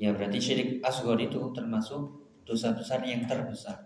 ya 0.00 0.16
berarti 0.16 0.40
syirik 0.40 0.70
asghar 0.80 1.20
itu 1.20 1.52
termasuk 1.52 2.24
dosa 2.48 2.72
besar 2.72 3.04
yang 3.04 3.28
terbesar. 3.28 3.84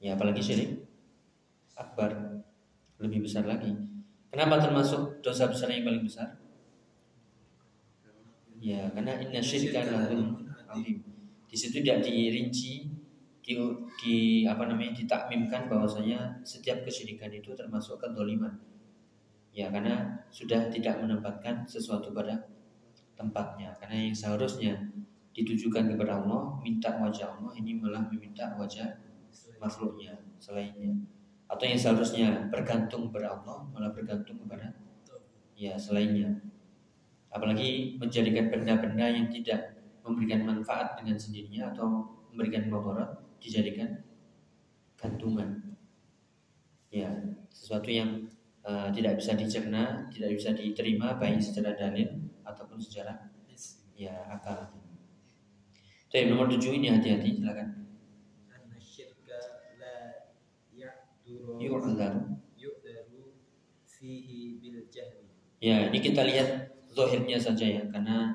Ya 0.00 0.16
apalagi 0.16 0.40
syirik 0.40 0.88
akbar 1.76 2.40
lebih 2.96 3.28
besar 3.28 3.44
lagi. 3.44 3.76
Kenapa 4.32 4.56
termasuk 4.60 5.20
dosa 5.20 5.52
besar 5.52 5.68
yang 5.68 5.84
paling 5.84 6.04
besar? 6.04 6.45
Ya 8.60 8.88
karena 8.92 9.20
inna 9.20 9.40
syirka 9.42 9.84
la 9.84 10.08
zulm 10.08 10.48
azim. 10.70 10.98
Di 11.46 11.56
situ 11.56 11.80
tidak 11.84 12.04
dirinci 12.04 12.88
di, 13.44 13.52
di 14.02 14.16
apa 14.42 14.66
namanya 14.66 14.96
ditakmimkan 14.96 15.70
bahwasanya 15.70 16.42
setiap 16.42 16.82
kesyirikan 16.82 17.30
itu 17.30 17.54
termasuk 17.54 18.02
kedoliman. 18.02 18.58
Ya 19.54 19.72
karena 19.72 20.26
sudah 20.28 20.68
tidak 20.68 21.00
menempatkan 21.00 21.64
sesuatu 21.64 22.12
pada 22.12 22.44
tempatnya. 23.16 23.72
Karena 23.80 24.10
yang 24.10 24.16
seharusnya 24.16 24.74
ditujukan 25.32 25.96
kepada 25.96 26.20
Allah, 26.20 26.60
minta 26.60 26.96
wajah 26.96 27.36
Allah 27.36 27.52
ini 27.56 27.76
malah 27.76 28.04
meminta 28.08 28.56
wajah 28.56 29.00
makhluknya 29.60 30.16
selainnya. 30.36 30.92
Atau 31.46 31.64
yang 31.64 31.78
seharusnya 31.78 32.28
bergantung 32.50 33.08
kepada 33.08 33.38
Allah 33.38 33.64
malah 33.70 33.94
bergantung 33.94 34.42
kepada 34.44 34.74
ya 35.56 35.78
selainnya. 35.78 36.36
Apalagi 37.30 38.00
menjadikan 38.00 38.48
benda-benda 38.48 39.06
yang 39.10 39.28
tidak 39.28 39.76
memberikan 40.06 40.46
manfaat 40.46 40.96
dengan 41.00 41.18
sendirinya 41.18 41.74
atau 41.74 42.06
memberikan 42.32 42.70
mudarat 42.70 43.18
dijadikan 43.42 44.06
gantungan. 44.96 45.76
Ya, 46.88 47.10
sesuatu 47.50 47.90
yang 47.90 48.30
uh, 48.64 48.88
tidak 48.94 49.20
bisa 49.20 49.34
dicerna, 49.34 50.06
tidak 50.08 50.38
bisa 50.38 50.54
diterima 50.54 51.18
baik 51.18 51.42
secara 51.42 51.76
dalil 51.76 52.08
ataupun 52.46 52.78
secara 52.80 53.34
ya 53.96 54.12
akal. 54.28 54.76
Yang 56.12 56.32
nomor 56.32 56.48
tujuh 56.48 56.72
ini 56.76 56.92
hati-hati 56.92 57.40
silakan. 57.40 57.68
Fihi 63.96 64.60
bil 64.60 64.86
jahli. 64.92 65.24
Ya, 65.58 65.88
ini 65.88 65.98
kita 66.04 66.20
lihat 66.22 66.75
zahirnya 66.96 67.36
saja 67.36 67.68
ya, 67.68 67.84
karena 67.92 68.32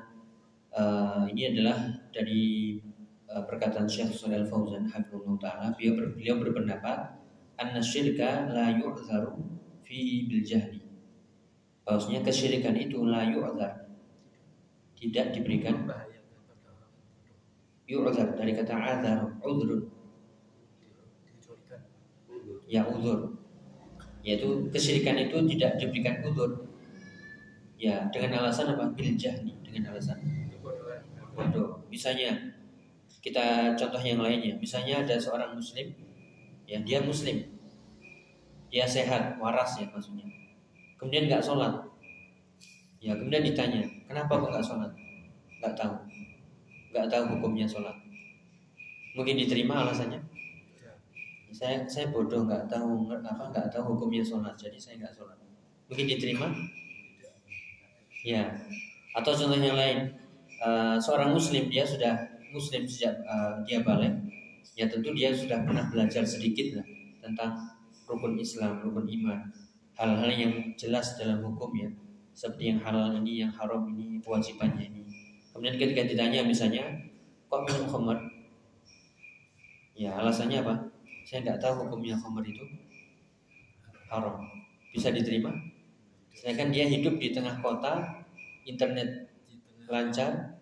uh, 0.70 1.26
ini 1.26 1.50
adalah 1.50 1.90
dari 2.14 2.78
uh, 3.26 3.42
perkataan 3.42 3.90
Syekh 3.90 4.14
Shalal 4.14 4.46
Fauzan 4.46 4.86
Hafizullah 4.86 5.34
Ta'ala. 5.42 5.74
Beliau, 5.74 5.98
ber, 5.98 6.14
beliau 6.14 6.38
berpendapat 6.38 7.18
anna 7.58 7.82
syirka 7.82 8.46
la 8.54 8.70
yu'zaru 8.78 9.34
fi 9.82 10.30
bil 10.30 10.46
jahli. 10.46 10.78
Bahwasanya 11.82 12.22
kesyirikan 12.22 12.78
itu 12.78 13.02
la 13.02 13.26
yu'zar. 13.26 13.90
Tidak 14.94 15.34
diberikan 15.34 15.82
yu'zar. 17.90 18.38
Dari 18.38 18.54
kata 18.54 18.78
azar 18.78 19.26
Dikecualikan. 19.42 21.82
ya 22.70 22.86
uzur. 22.86 23.34
Yaitu 24.22 24.70
kesyirikan 24.70 25.18
itu 25.18 25.42
tidak 25.50 25.82
diberikan 25.82 26.22
uzur 26.22 26.71
ya 27.82 28.06
dengan 28.14 28.46
alasan 28.46 28.78
apa 28.78 28.94
bil 28.94 29.18
jahli 29.18 29.50
dengan 29.66 29.90
alasan 29.90 30.22
bodoh. 31.34 31.82
Misalnya 31.90 32.30
kita 33.18 33.74
contoh 33.74 33.98
yang 33.98 34.22
lainnya, 34.22 34.54
misalnya 34.62 35.02
ada 35.02 35.18
seorang 35.18 35.58
muslim, 35.58 35.90
ya 36.66 36.78
dia 36.86 37.02
muslim, 37.02 37.42
dia 38.70 38.86
sehat, 38.86 39.34
waras 39.42 39.82
ya 39.82 39.90
maksudnya. 39.90 40.26
Kemudian 40.94 41.26
nggak 41.26 41.42
sholat, 41.42 41.74
ya 43.02 43.18
kemudian 43.18 43.42
ditanya, 43.42 43.82
kenapa 44.06 44.38
kok 44.38 44.50
nggak 44.54 44.66
sholat? 44.66 44.90
Nggak 45.58 45.74
tahu, 45.74 45.94
nggak 46.94 47.06
tahu 47.10 47.24
hukumnya 47.34 47.66
sholat. 47.66 47.94
Mungkin 49.18 49.42
diterima 49.42 49.82
alasannya. 49.82 50.22
Saya 51.52 51.84
saya 51.84 52.08
bodoh 52.08 52.48
nggak 52.48 52.64
tahu 52.70 53.10
apa 53.10 53.44
nggak 53.50 53.68
tahu 53.74 53.98
hukumnya 53.98 54.22
sholat, 54.22 54.54
jadi 54.54 54.78
saya 54.78 55.02
nggak 55.02 55.14
sholat. 55.14 55.38
Mungkin 55.90 56.06
diterima? 56.06 56.48
Ya. 58.22 58.54
Atau 59.12 59.34
contoh 59.34 59.58
yang 59.58 59.76
lain, 59.76 59.98
eh, 60.62 60.96
seorang 61.02 61.34
muslim 61.34 61.66
dia 61.68 61.82
sudah 61.82 62.14
muslim 62.54 62.86
sejak 62.86 63.18
eh, 63.18 63.54
dia 63.66 63.82
balik, 63.82 64.14
ya 64.78 64.86
tentu 64.86 65.10
dia 65.12 65.34
sudah 65.34 65.66
pernah 65.66 65.84
belajar 65.90 66.22
sedikit 66.24 66.80
lah 66.80 66.86
tentang 67.20 67.50
rukun 68.06 68.38
Islam, 68.38 68.80
rukun 68.80 69.04
iman, 69.04 69.40
hal-hal 69.98 70.30
yang 70.30 70.54
jelas 70.78 71.18
dalam 71.18 71.42
hukum 71.44 71.70
ya, 71.76 71.90
seperti 72.32 72.72
yang 72.72 72.80
halal 72.80 73.12
ini, 73.20 73.44
yang 73.44 73.52
haram 73.52 73.90
ini, 73.92 74.22
kewajibannya 74.22 74.88
ini. 74.88 75.02
Kemudian 75.52 75.76
ketika 75.76 76.02
ditanya 76.08 76.40
misalnya, 76.46 76.88
kok 77.50 77.62
minum 77.68 77.84
khamar? 77.84 78.18
Ya 79.92 80.16
alasannya 80.16 80.64
apa? 80.64 80.74
Saya 81.28 81.44
nggak 81.44 81.60
tahu 81.60 81.86
hukumnya 81.86 82.16
khamar 82.16 82.42
itu 82.48 82.64
haram. 84.08 84.40
Bisa 84.92 85.12
diterima? 85.12 85.52
Sedangkan 86.32 86.72
dia 86.72 86.88
hidup 86.88 87.20
di 87.20 87.30
tengah 87.30 87.60
kota, 87.60 88.24
internet 88.64 89.28
lancar, 89.86 90.58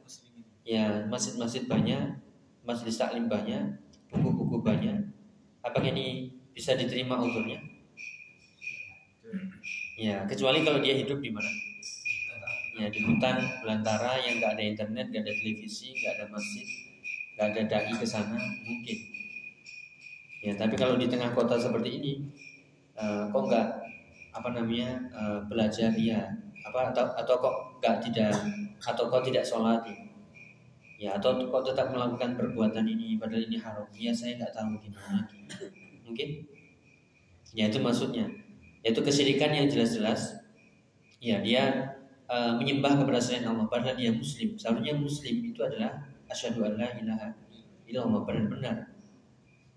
ya 0.66 1.06
masjid-masjid 1.06 1.64
banyak, 1.70 2.18
majelis 2.66 2.98
taklim 2.98 3.30
banyak, 3.30 3.78
buku-buku 4.10 4.60
banyak. 4.60 4.98
Apakah 5.62 5.88
ini 5.88 6.34
bisa 6.50 6.74
diterima 6.74 7.20
uzurnya? 7.20 7.62
Ya, 10.00 10.24
kecuali 10.24 10.64
kalau 10.64 10.80
dia 10.80 10.96
hidup 10.96 11.20
di 11.20 11.30
mana? 11.30 11.52
Ya, 12.80 12.88
di 12.88 13.04
hutan 13.04 13.36
belantara 13.60 14.16
yang 14.24 14.40
nggak 14.40 14.56
ada 14.56 14.64
internet, 14.64 15.06
nggak 15.12 15.22
ada 15.28 15.34
televisi, 15.36 15.92
nggak 15.92 16.12
ada 16.16 16.24
masjid, 16.32 16.66
nggak 17.36 17.46
ada 17.52 17.60
dai 17.68 17.92
ke 17.92 18.06
sana, 18.08 18.40
mungkin. 18.64 18.98
Ya, 20.40 20.56
tapi 20.56 20.80
kalau 20.80 20.96
di 20.96 21.04
tengah 21.04 21.36
kota 21.36 21.60
seperti 21.60 22.00
ini, 22.00 22.12
eh, 22.96 23.24
kok 23.28 23.44
nggak 23.44 23.66
apa 24.30 24.48
namanya 24.54 24.90
eh, 25.10 25.38
belajar 25.50 25.90
ya 25.98 26.30
apa 26.60 26.94
atau 26.94 27.04
atau 27.16 27.34
kok 27.40 27.54
nggak 27.80 27.96
tidak 28.08 28.32
atau 28.80 29.04
kok 29.08 29.24
tidak 29.24 29.44
sholat 29.44 29.80
ya? 29.84 29.98
ya 31.00 31.10
atau 31.16 31.40
kok 31.40 31.64
tetap 31.64 31.90
melakukan 31.90 32.36
perbuatan 32.36 32.84
ini 32.84 33.16
padahal 33.16 33.48
ini 33.48 33.56
haram. 33.56 33.88
Ya 33.96 34.12
saya 34.12 34.36
nggak 34.36 34.52
tahu 34.52 34.76
gimana 34.78 35.24
mungkin? 36.04 36.28
Ya 37.56 37.66
itu 37.72 37.80
maksudnya. 37.80 38.28
Yaitu 38.84 39.00
kesyirikan 39.00 39.52
yang 39.52 39.66
jelas-jelas. 39.66 40.40
Ya 41.20 41.40
dia 41.40 41.96
eh, 42.28 42.52
menyembah 42.54 43.00
kepada 43.00 43.18
selain 43.18 43.48
Allah 43.48 43.66
padahal 43.66 43.96
dia 43.96 44.12
muslim. 44.12 44.54
Seharusnya 44.60 44.94
muslim 44.94 45.40
itu 45.42 45.60
adalah 45.64 46.04
asyhadu 46.28 46.68
an 46.68 46.76
la 46.78 46.88
ilaha 47.00 47.28
illallah 47.88 48.22
benar-benar. 48.28 48.76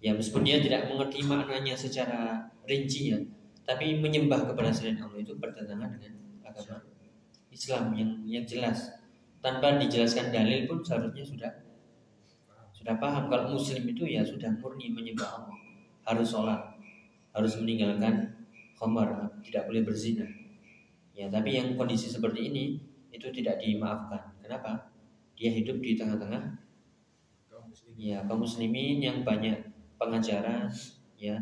Ya 0.03 0.11
meskipun 0.11 0.43
dia 0.43 0.59
tidak 0.59 0.91
mengerti 0.91 1.23
maknanya 1.23 1.79
secara 1.79 2.51
rinci 2.67 3.15
ya 3.15 3.19
tapi 3.63 3.99
menyembah 3.99 4.51
kepada 4.51 4.69
selain 4.71 4.99
Allah 4.99 5.19
itu 5.23 5.33
bertentangan 5.39 5.95
dengan 5.95 6.19
agama 6.43 6.83
Islam 7.51 7.95
yang 7.95 8.11
yang 8.27 8.45
jelas. 8.45 8.91
Tanpa 9.43 9.75
dijelaskan 9.75 10.31
dalil 10.31 10.67
pun 10.67 10.79
seharusnya 10.79 11.23
sudah 11.23 11.51
sudah 12.71 12.95
paham. 12.99 13.27
Kalau 13.27 13.55
muslim 13.55 13.83
itu 13.87 14.07
ya 14.07 14.23
sudah 14.23 14.51
murni 14.59 14.91
menyembah 14.91 15.29
Allah. 15.39 15.57
Harus 16.03 16.35
sholat 16.35 16.59
harus 17.33 17.57
meninggalkan 17.59 18.29
khamar 18.75 19.31
tidak 19.43 19.67
boleh 19.67 19.83
berzina. 19.83 20.27
Ya 21.15 21.27
tapi 21.31 21.55
yang 21.55 21.75
kondisi 21.75 22.11
seperti 22.11 22.51
ini 22.51 22.63
itu 23.11 23.27
tidak 23.31 23.59
dimaafkan. 23.59 24.35
Kenapa? 24.43 24.91
Dia 25.33 25.49
hidup 25.49 25.79
di 25.79 25.95
tengah-tengah 25.95 26.63
ya 27.97 28.25
kaum 28.25 28.41
muslimin 28.41 29.01
yang 29.01 29.21
banyak 29.21 29.57
pengajaran 30.01 30.69
ya 31.17 31.37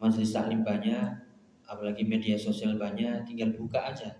majelis 0.00 0.32
taklim 0.32 0.64
banyak 0.64 1.29
apalagi 1.70 2.02
media 2.02 2.34
sosial 2.34 2.74
banyak 2.74 3.22
tinggal 3.22 3.54
buka 3.54 3.78
aja. 3.94 4.10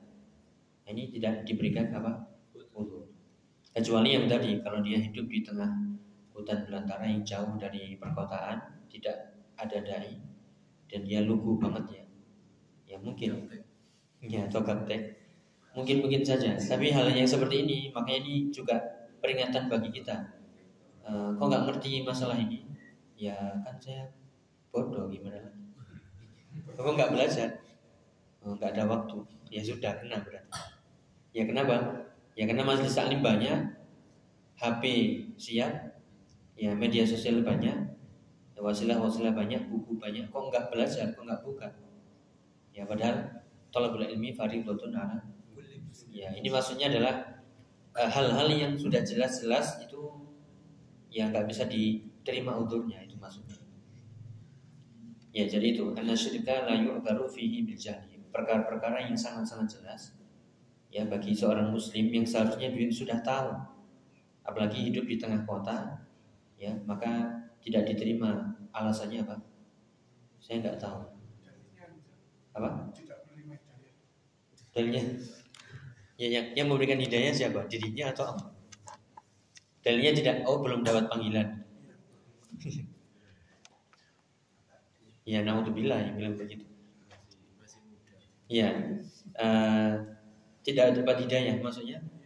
Nah, 0.86 0.90
ini 0.94 1.10
tidak 1.10 1.42
diberikan 1.42 1.90
apa? 1.90 2.30
Uzur 2.54 3.10
kecuali 3.70 4.14
yang 4.14 4.26
tadi 4.26 4.58
kalau 4.62 4.82
dia 4.82 4.98
hidup 4.98 5.26
di 5.30 5.42
tengah 5.46 5.70
hutan 6.34 6.66
belantara 6.66 7.06
yang 7.06 7.22
jauh 7.22 7.54
dari 7.58 7.94
perkotaan 7.98 8.86
tidak 8.90 9.38
ada 9.54 9.78
dai 9.82 10.18
dan 10.90 11.00
dia 11.06 11.22
lugu 11.22 11.58
banget 11.58 12.02
ya. 12.02 12.04
Ya 12.94 12.96
mungkin. 12.98 13.46
Ya 14.20 14.46
atau 14.50 14.62
gaptek. 14.66 15.18
Mungkin 15.74 16.02
mungkin 16.02 16.22
saja. 16.26 16.58
Tapi 16.58 16.90
hal 16.90 17.14
yang 17.14 17.26
seperti 17.26 17.62
ini 17.62 17.78
makanya 17.94 18.26
ini 18.26 18.34
juga 18.50 18.74
peringatan 19.22 19.70
bagi 19.70 19.90
kita. 19.94 20.16
Eh, 21.06 21.28
kok 21.38 21.46
nggak 21.46 21.64
ngerti 21.70 22.02
masalah 22.02 22.34
ini? 22.34 22.66
Ya 23.14 23.36
kan 23.62 23.78
saya 23.78 24.10
bodoh 24.74 25.06
gimana 25.06 25.38
lagi 25.38 25.59
kok 26.76 26.94
nggak 26.96 27.12
belajar. 27.12 27.48
Oh, 28.40 28.56
nggak 28.56 28.72
ada 28.72 28.84
waktu. 28.88 29.18
Ya 29.52 29.60
sudah 29.60 30.00
kena 30.00 30.22
berarti. 30.24 30.60
Ya 31.36 31.46
kenapa 31.46 32.06
ya 32.34 32.48
karena 32.48 32.64
majelis 32.64 32.96
taklim 32.96 33.20
banyak. 33.20 33.78
HP 34.60 34.82
siap 35.40 35.72
ya 36.56 36.72
media 36.76 37.04
sosial 37.08 37.40
banyak. 37.40 37.76
Ya, 38.52 38.60
wasilah-wasilah 38.60 39.32
banyak 39.32 39.72
buku 39.72 39.96
banyak. 39.96 40.28
Kok 40.28 40.52
nggak 40.52 40.68
belajar? 40.68 41.12
Kok 41.16 41.24
nggak 41.24 41.42
buka? 41.44 41.68
Ya 42.76 42.84
padahal 42.84 43.44
tolabul 43.72 44.04
ilmi 44.04 44.36
fardhotun 44.36 44.92
ala. 44.92 45.20
Ya, 46.10 46.30
ini 46.36 46.46
maksudnya 46.52 46.86
adalah 46.86 47.42
eh, 47.96 48.10
hal-hal 48.10 48.48
yang 48.52 48.72
sudah 48.78 49.02
jelas-jelas 49.02 49.82
itu 49.82 50.00
yang 51.10 51.34
nggak 51.34 51.50
bisa 51.50 51.66
diterima 51.66 52.54
udurnya. 52.54 53.09
Ya, 55.30 55.46
jadi 55.46 55.78
itu 55.78 55.94
karena 55.94 56.14
syirka 56.14 56.66
la 56.66 56.74
yu'taru 56.74 57.30
fihi 57.30 57.62
bil. 57.62 57.78
Perkara-perkara 58.30 59.10
yang 59.10 59.18
sangat-sangat 59.18 59.78
jelas 59.78 60.14
ya 60.90 61.06
bagi 61.06 61.30
seorang 61.30 61.70
muslim 61.70 62.10
yang 62.10 62.26
seharusnya 62.26 62.70
sudah 62.90 63.18
tahu. 63.22 63.50
apalagi 64.40 64.90
hidup 64.90 65.06
di 65.06 65.14
tengah 65.14 65.46
kota, 65.46 66.00
ya 66.58 66.74
maka 66.82 67.38
tidak 67.62 67.86
diterima. 67.86 68.50
Alasannya 68.74 69.22
apa? 69.22 69.36
Saya 70.42 70.64
nggak 70.64 70.80
tahu. 70.80 71.06
Apa? 72.58 72.90
Dalilnya? 74.74 75.02
Ya, 76.18 76.26
yang, 76.40 76.46
yang 76.56 76.66
memberikan 76.66 76.98
hidayah 76.98 77.30
siapa? 77.30 77.68
Dirinya 77.70 78.10
atau 78.10 78.34
apa? 78.34 78.44
Dalilnya 79.86 80.12
tidak. 80.18 80.36
Oh, 80.50 80.58
belum 80.58 80.82
dapat 80.82 81.06
panggilan. 81.06 81.62
Ya, 85.24 85.40
naudzubillah 85.44 85.98
yang 86.00 86.14
bilang 86.18 86.34
begitu. 86.36 86.64
Ya, 88.50 88.68
eh, 89.38 89.92
tidak 90.66 90.86
dapat 91.00 91.16
hidayah 91.24 91.56
maksudnya? 91.62 92.02
hidayah 92.02 92.20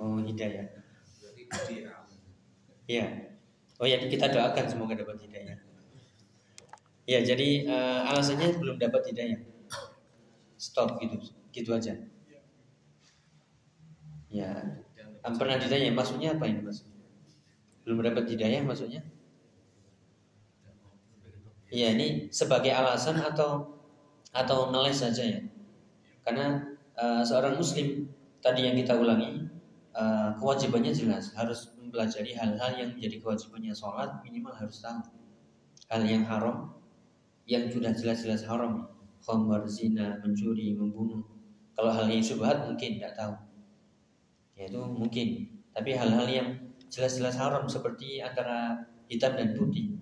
Oh, 0.00 0.16
hidayah. 0.24 0.66
Dia 1.68 1.92
Iya. 2.90 3.06
Oh 3.80 3.86
ya, 3.88 3.96
kita 4.12 4.26
doakan 4.34 4.66
semoga 4.68 4.94
dapat 4.98 5.16
hidayah. 5.24 5.58
Ya, 7.08 7.18
jadi 7.26 7.48
eh, 7.66 8.00
alasannya 8.10 8.56
belum 8.60 8.76
dapat 8.80 9.02
hidayah. 9.12 9.40
Stop 10.66 11.00
gitu, 11.02 11.16
gitu 11.50 11.70
aja. 11.74 11.94
Ya, 14.30 14.50
em, 15.26 15.34
pernah 15.38 15.58
ditanya 15.58 15.90
maksudnya 15.90 16.38
apa 16.38 16.44
ini 16.46 16.60
maksudnya? 16.62 16.89
Belum 17.90 18.06
dapat 18.06 18.30
hidayah 18.30 18.62
maksudnya? 18.62 19.02
Iya, 21.74 21.98
ini 21.98 22.30
sebagai 22.30 22.70
alasan 22.70 23.18
atau 23.18 23.82
atau 24.30 24.70
ngeles 24.70 25.02
saja 25.02 25.26
ya. 25.26 25.42
Karena 26.22 26.70
eh, 26.94 27.22
seorang 27.26 27.58
muslim 27.58 28.06
tadi 28.38 28.62
yang 28.62 28.78
kita 28.78 28.94
ulangi 28.94 29.42
eh, 29.90 30.30
kewajibannya 30.38 30.94
jelas 30.94 31.34
harus 31.34 31.74
mempelajari 31.82 32.38
hal-hal 32.38 32.78
yang 32.78 32.94
menjadi 32.94 33.18
kewajibannya 33.18 33.74
sholat 33.74 34.22
minimal 34.22 34.54
harus 34.54 34.78
tahu. 34.78 35.02
Hal 35.90 36.06
yang 36.06 36.22
haram 36.30 36.70
yang 37.50 37.66
sudah 37.66 37.90
jelas-jelas 37.90 38.46
haram. 38.46 38.86
Khamar, 39.26 39.66
zina, 39.66 40.22
mencuri, 40.22 40.78
membunuh. 40.78 41.26
Kalau 41.74 41.90
hal 41.90 42.06
yang 42.06 42.22
syubhat 42.22 42.70
mungkin 42.70 43.02
tidak 43.02 43.18
tahu. 43.18 43.34
Ya 44.54 44.70
itu 44.70 44.78
mungkin. 44.78 45.58
Tapi 45.74 45.90
hal-hal 45.98 46.26
yang 46.30 46.69
jelas-jelas 46.90 47.38
haram 47.38 47.64
seperti 47.70 48.20
antara 48.20 48.84
hitam 49.06 49.38
dan 49.38 49.54
putih. 49.54 49.96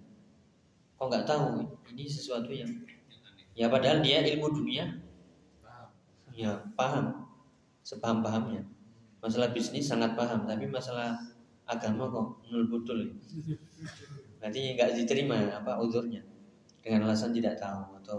Kok 0.97 1.07
nggak 1.07 1.27
tahu? 1.29 1.63
Ini 1.95 2.05
sesuatu 2.09 2.51
yang 2.51 2.73
ya 3.55 3.69
padahal 3.69 4.03
dia 4.03 4.25
ilmu 4.25 4.51
dunia. 4.51 4.99
Ya 6.35 6.65
paham. 6.75 7.29
Sepaham 7.85 8.21
pahamnya 8.21 8.69
masalah 9.19 9.51
bisnis 9.51 9.91
sangat 9.91 10.15
paham 10.15 10.47
tapi 10.47 10.71
masalah 10.71 11.19
agama 11.67 12.07
kok 12.09 12.27
nul 12.49 12.65
betul 12.71 13.19
nanti 14.39 14.79
nggak 14.79 14.95
diterima 14.95 15.37
apa 15.59 15.83
uzurnya. 15.83 16.23
Dengan 16.79 17.11
alasan 17.11 17.35
tidak 17.35 17.59
tahu 17.59 18.01
atau 18.01 18.19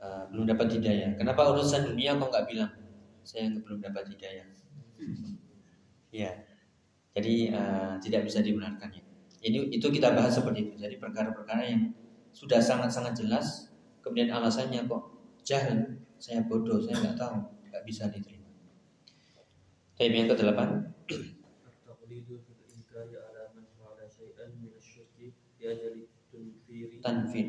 uh, 0.00 0.24
belum 0.32 0.48
dapat 0.48 0.80
hidayah. 0.80 1.14
Kenapa 1.14 1.52
urusan 1.52 1.92
dunia 1.92 2.16
kok 2.16 2.32
nggak 2.32 2.46
bilang 2.48 2.72
saya 3.22 3.52
belum 3.52 3.84
dapat 3.84 4.10
hidayah? 4.16 4.48
Ya 6.10 6.32
jadi 7.16 7.48
uh, 7.48 7.96
tidak 7.96 8.28
bisa 8.28 8.44
dibenarkannya. 8.44 9.00
Ini 9.40 9.72
itu 9.72 9.88
kita 9.88 10.12
bahas 10.12 10.36
seperti 10.36 10.68
itu. 10.68 10.74
Jadi 10.76 11.00
perkara-perkara 11.00 11.64
yang 11.64 11.96
sudah 12.36 12.60
sangat-sangat 12.60 13.16
jelas, 13.16 13.72
kemudian 14.04 14.28
alasannya 14.28 14.84
kok 14.84 15.16
jahil, 15.40 15.96
saya 16.20 16.44
bodoh, 16.44 16.76
saya 16.84 17.00
nggak 17.00 17.16
tahu, 17.16 17.40
nggak 17.72 17.82
bisa 17.88 18.12
diterima. 18.12 18.44
Taib 19.96 20.12
yang 20.12 20.28
ke 20.28 20.36
delapan. 20.36 20.92
Tanfir. 27.00 27.46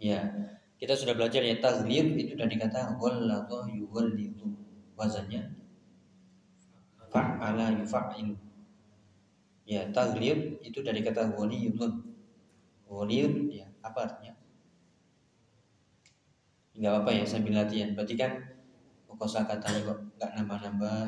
Ya, 0.00 0.20
kita 0.76 0.92
sudah 0.96 1.16
belajar 1.16 1.40
ya 1.40 1.56
tazlir 1.60 2.04
itu 2.16 2.36
dari 2.36 2.56
kata 2.56 2.96
gol 2.96 3.28
atau 3.28 3.64
wallahu 3.64 3.68
yuwallidu 3.68 4.48
wazannya 4.96 5.59
fa'ala 7.10 7.74
yufa'il 7.82 8.38
ya 9.66 9.86
taghlib 9.94 10.58
itu 10.66 10.78
dari 10.82 11.02
kata 11.02 11.30
ghalidun 11.34 12.10
ghalid 12.90 13.34
ya 13.54 13.66
apa 13.86 13.98
artinya? 14.06 14.34
Nggak 16.74 16.94
apa 17.02 17.10
ya 17.14 17.24
sambil 17.26 17.54
latihan. 17.54 17.94
Berarti 17.94 18.14
kan 18.18 18.32
kosa 19.20 19.44
katanya 19.44 19.84
kok 19.84 19.98
nggak 20.16 20.30
nambah-nambah 20.32 21.00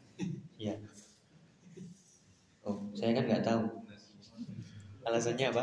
ya. 0.64 0.74
Oh 2.64 2.88
saya 2.96 3.14
kan 3.14 3.24
nggak 3.28 3.44
tahu. 3.44 3.62
Alasannya 5.04 5.46
apa? 5.52 5.62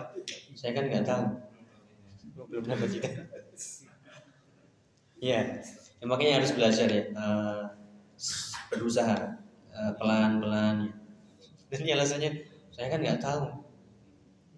Saya 0.54 0.72
kan 0.78 0.86
nggak 0.88 1.06
tahu. 1.06 1.26
Oh, 2.38 2.46
belum 2.46 2.70
dapat 2.70 2.90
juga. 2.94 3.10
Ya 5.18 5.42
ya, 5.98 6.06
makanya 6.06 6.38
harus 6.42 6.54
belajar 6.54 6.86
ya. 6.86 7.04
Eh, 7.10 7.64
berusaha 8.70 9.47
eh, 9.78 9.94
pelan-pelan. 9.98 10.90
Ya. 10.90 10.94
dan 11.68 11.80
ini 11.84 11.92
alasannya 11.94 12.32
saya 12.74 12.88
kan 12.90 13.00
nggak 13.04 13.22
tahu. 13.22 13.44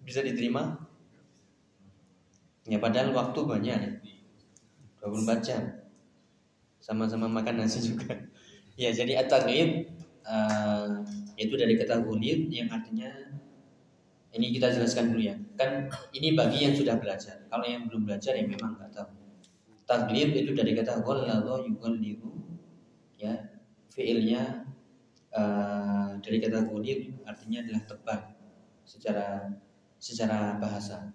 Bisa 0.04 0.24
diterima? 0.24 0.80
Ya 2.68 2.78
padahal 2.78 3.12
waktu 3.12 3.40
banyak 3.44 3.78
ya 3.78 3.92
24 5.02 5.46
jam. 5.46 5.62
Sama-sama 6.80 7.28
makan 7.28 7.64
nasi 7.64 7.84
juga. 7.88 8.16
Ya 8.80 8.90
jadi 8.92 9.20
at-taghlib 9.20 9.90
eh, 10.24 10.88
itu 11.36 11.54
dari 11.56 11.76
kata 11.76 12.04
gulib 12.04 12.48
yang 12.52 12.68
artinya 12.72 13.08
ini 14.30 14.54
kita 14.54 14.70
jelaskan 14.70 15.10
dulu 15.10 15.22
ya. 15.26 15.36
Kan 15.58 15.90
ini 16.14 16.38
bagi 16.38 16.64
yang 16.64 16.74
sudah 16.78 16.96
belajar. 16.96 17.44
Kalau 17.50 17.66
yang 17.66 17.90
belum 17.90 18.06
belajar 18.06 18.38
ya 18.38 18.46
memang 18.46 18.78
nggak 18.78 18.92
tahu. 18.94 19.10
Taglib 19.90 20.30
itu 20.38 20.54
dari 20.54 20.70
kata 20.78 21.02
ghalladha 21.02 21.66
yughallidu 21.66 22.30
ya 23.18 23.34
fiilnya 23.92 24.69
eh, 25.34 26.08
dari 26.18 26.38
kata 26.42 26.66
ghalib 26.66 27.00
artinya 27.26 27.58
adalah 27.62 27.82
tebal 27.86 28.20
secara 28.84 29.46
secara 30.00 30.58
bahasa. 30.58 31.12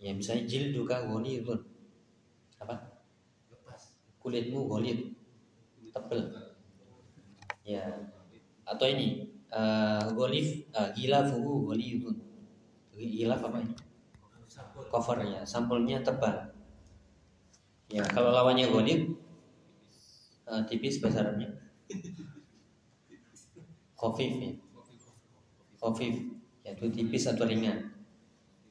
Ya 0.00 0.16
misalnya 0.16 0.48
jilduka 0.48 1.04
ghalidun 1.06 1.60
apa? 2.58 2.98
Kulitmu 4.18 4.66
ghalid 4.66 5.14
tebal. 5.92 6.20
Ya. 7.62 7.84
Atau 8.64 8.86
ini 8.86 9.30
uh, 9.50 10.10
golif 10.14 10.66
uh, 10.74 10.90
gilafuhu 10.94 11.70
ghalidun 11.70 12.16
gilaf 12.94 13.40
apa 13.44 13.58
ini? 13.62 13.74
Covernya 14.90 15.46
sampulnya 15.46 16.02
tebal. 16.02 16.50
Ya 17.90 18.06
kalau 18.06 18.30
lawannya 18.30 18.70
golif 18.70 19.12
uh, 20.46 20.62
tipis 20.66 21.02
bahasa 21.02 21.26
Arabnya 21.26 21.50
khafif 24.00 24.32
ya. 24.40 24.52
Khafif 25.76 26.14
yaitu 26.64 26.86
tipis 26.88 27.28
atau 27.28 27.44
ringan. 27.44 27.92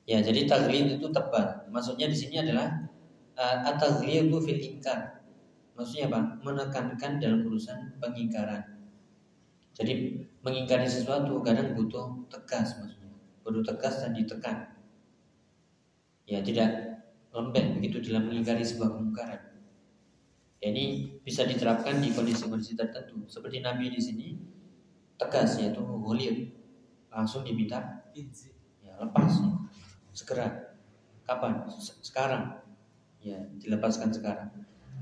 Ya 0.10 0.26
jadi 0.26 0.50
taglid 0.50 0.98
itu 0.98 1.08
tebal. 1.14 1.70
Maksudnya 1.70 2.10
di 2.10 2.18
sini 2.18 2.42
adalah 2.42 2.90
uh, 3.38 3.70
at-taghlidu 3.70 4.42
fil 4.42 4.58
inkar 4.58 5.20
maksudnya 5.80 6.12
apa? 6.12 6.20
Menekankan 6.44 7.24
dalam 7.24 7.48
urusan 7.48 7.96
pengingkaran. 8.04 8.84
Jadi 9.72 10.20
mengingkari 10.44 10.84
sesuatu 10.84 11.40
kadang 11.40 11.72
butuh 11.72 12.28
tegas 12.28 12.76
maksudnya, 12.76 13.16
butuh 13.48 13.64
tegas 13.64 14.04
dan 14.04 14.12
ditekan. 14.12 14.76
Ya 16.28 16.44
tidak 16.44 17.00
lembek 17.32 17.80
begitu 17.80 18.12
dalam 18.12 18.28
mengingkari 18.28 18.60
sebuah 18.68 18.92
kemungkaran. 18.92 19.42
Ya, 20.60 20.76
ini 20.76 21.16
bisa 21.24 21.48
diterapkan 21.48 22.04
di 22.04 22.12
kondisi-kondisi 22.12 22.76
tertentu. 22.76 23.24
Seperti 23.32 23.64
Nabi 23.64 23.96
di 23.96 24.02
sini 24.04 24.28
tegas 25.20 25.60
yaitu 25.60 25.84
ghulir. 25.84 26.56
Langsung 27.12 27.44
diminta 27.44 28.06
ya 28.82 28.94
lepas 28.98 29.32
ya. 29.44 29.52
segera. 30.16 30.48
Kapan? 31.28 31.68
Se- 31.70 32.00
Sekarang. 32.02 32.58
Ya, 33.20 33.38
dilepaskan 33.60 34.10
sekarang. 34.16 34.48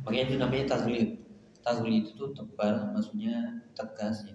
Makanya 0.01 0.23
itu 0.27 0.35
namanya 0.41 0.65
tazlid. 0.73 1.21
Tazlid 1.61 2.15
itu 2.17 2.23
tebal 2.33 2.91
maksudnya 2.91 3.61
tegas 3.77 4.25
ya 4.25 4.33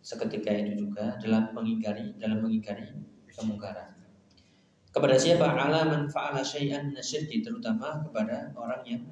seketika 0.00 0.48
itu 0.50 0.88
juga 0.88 1.20
dalam 1.20 1.52
mengingkari 1.52 2.16
dalam 2.16 2.40
mengingkari 2.40 2.88
kemungkaran. 3.30 4.00
Kepada 4.90 5.14
siapa 5.14 5.46
ala 5.54 5.86
man 5.86 6.10
fa'ala 6.10 6.42
syai'an 6.42 6.90
minasyirki 6.90 7.46
terutama 7.46 8.02
kepada 8.02 8.50
orang 8.58 8.82
yang 8.82 9.02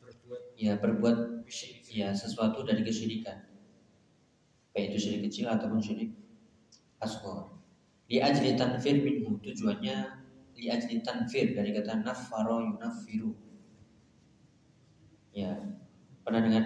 berbuat 0.00 0.42
ya 0.56 0.72
berbuat 0.80 1.44
ya 1.92 2.08
sesuatu 2.16 2.64
dari 2.64 2.80
kesyirikan. 2.80 3.44
Baik 4.74 4.90
itu 4.90 4.98
syirik 4.98 5.30
kecil 5.30 5.46
ataupun 5.46 5.78
syirik 5.78 6.10
asghar. 6.98 7.46
Li 8.10 8.18
ajli 8.18 8.58
tanfir 8.58 9.06
minhu. 9.06 9.38
Tujuannya 9.38 9.96
li 10.58 10.66
ajli 10.66 10.98
tanfir. 11.06 11.54
Dari 11.54 11.70
kata 11.70 12.02
nafaro 12.02 12.58
yunafiru. 12.58 13.30
Ya, 15.30 15.54
pernah 16.26 16.42
dengar 16.42 16.64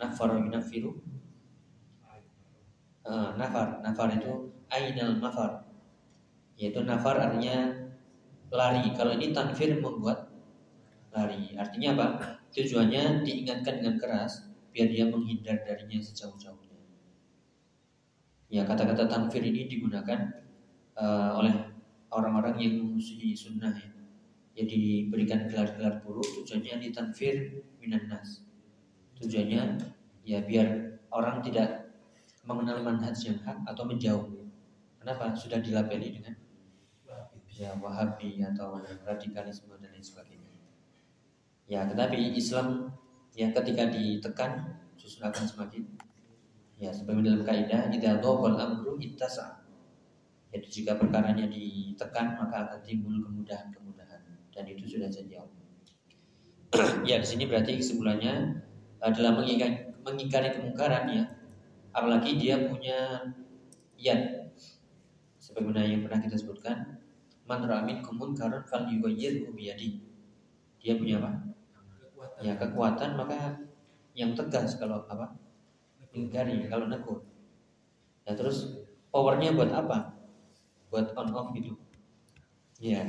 nafar 0.00 0.32
yunafiru? 0.40 0.96
Eh, 3.04 3.30
nafar. 3.36 3.84
Nafar 3.84 4.08
itu 4.16 4.48
ainal 4.72 5.20
mafar. 5.20 5.68
Yaitu 6.56 6.80
nafar 6.88 7.20
artinya 7.20 7.68
lari. 8.48 8.96
Kalau 8.96 9.12
ini 9.12 9.36
tanfir 9.36 9.76
membuat 9.76 10.32
lari. 11.12 11.52
Artinya 11.52 12.00
apa? 12.00 12.06
Tujuannya 12.52 13.28
diingatkan 13.28 13.84
dengan 13.84 14.00
keras 14.00 14.48
biar 14.72 14.88
dia 14.88 15.04
menghindar 15.08 15.60
darinya 15.68 16.00
sejauh-jauhnya 16.00 16.61
ya 18.52 18.68
kata-kata 18.68 19.08
tanfir 19.08 19.40
ini 19.40 19.64
digunakan 19.64 20.20
eh, 21.00 21.30
oleh 21.32 21.54
orang-orang 22.12 22.60
yang 22.60 22.74
memusuhi 22.84 23.32
sunnah 23.32 23.72
ya 23.72 23.88
ya 24.52 24.68
diberikan 24.68 25.48
gelar-gelar 25.48 26.04
buruk 26.04 26.28
tujuannya 26.44 26.84
ditanfir 26.84 27.64
minan 27.80 28.04
nas 28.12 28.44
tujuannya 29.16 29.80
ya 30.28 30.44
biar 30.44 31.00
orang 31.08 31.40
tidak 31.40 31.82
mengenal 32.42 32.82
manhaj 32.82 33.14
yang 33.22 33.38
hak 33.46 33.62
atau 33.66 33.84
menjauh. 33.86 34.26
Kenapa? 34.98 35.34
Sudah 35.34 35.62
dilabeli 35.62 36.18
dengan 36.18 36.34
ya 37.52 37.76
Wahabi 37.76 38.40
atau 38.40 38.80
radikalisme 39.04 39.76
dan 39.76 39.92
lain 39.92 40.02
sebagainya. 40.02 40.50
Ya, 41.68 41.84
tetapi 41.84 42.32
Islam 42.34 42.90
ya 43.36 43.52
ketika 43.52 43.92
ditekan 43.92 44.80
justru 44.96 45.22
akan 45.22 45.44
semakin 45.44 45.84
ya 46.82 46.90
seperti 46.90 47.22
dalam 47.22 47.46
kaidah 47.46 47.86
idza 47.94 48.18
dhaqal 48.18 48.58
amru 48.58 48.98
ittasa. 48.98 49.62
Jadi 50.50 50.66
jika 50.66 50.98
perkaranya 50.98 51.46
ditekan 51.46 52.34
maka 52.36 52.66
akan 52.68 52.80
timbul 52.82 53.14
kemudahan-kemudahan 53.22 54.20
dan 54.50 54.64
itu 54.66 54.98
sudah 54.98 55.08
janji 55.08 55.38
Allah. 55.38 55.62
ya 57.08 57.22
di 57.22 57.26
sini 57.28 57.46
berarti 57.46 57.78
kesimpulannya 57.78 58.58
adalah 58.98 59.38
mengingkari, 59.38 59.94
mengingkari 60.02 60.48
kemungkaran 60.58 61.04
ya 61.08 61.24
apalagi 61.92 62.40
dia 62.40 62.56
punya 62.66 63.30
yad 64.00 64.50
sebagaimana 65.38 65.84
yang 65.84 66.02
pernah 66.02 66.20
kita 66.20 66.36
sebutkan 66.40 66.98
man 67.44 67.62
ramin 67.68 68.00
kumun 68.00 68.32
karun 68.32 68.64
fal 68.64 68.88
biyadi 68.88 70.00
dia 70.80 70.96
punya 70.96 71.20
apa 71.20 71.30
Kekuatan. 72.00 72.40
ya 72.42 72.52
kekuatan 72.56 73.10
maka 73.14 73.38
yang 74.16 74.32
tegas 74.32 74.80
kalau 74.80 75.04
apa 75.06 75.41
ingkari 76.12 76.68
kalau 76.68 76.86
negur. 76.88 77.24
Ya 78.28 78.36
terus 78.36 78.84
powernya 79.10 79.56
buat 79.56 79.72
apa? 79.72 80.14
Buat 80.92 81.16
on 81.16 81.32
off 81.32 81.50
gitu. 81.56 81.74
Ya 82.78 83.08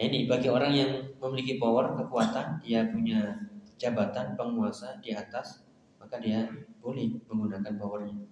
ini 0.00 0.24
bagi 0.26 0.48
orang 0.48 0.72
yang 0.72 0.92
memiliki 1.20 1.60
power 1.60 1.92
kekuatan 1.96 2.60
dia 2.64 2.88
punya 2.88 3.36
jabatan 3.80 4.36
penguasa 4.36 5.00
di 5.00 5.12
atas 5.12 5.64
maka 6.00 6.16
dia 6.20 6.48
boleh 6.80 7.20
menggunakan 7.28 7.74
powernya. 7.76 8.24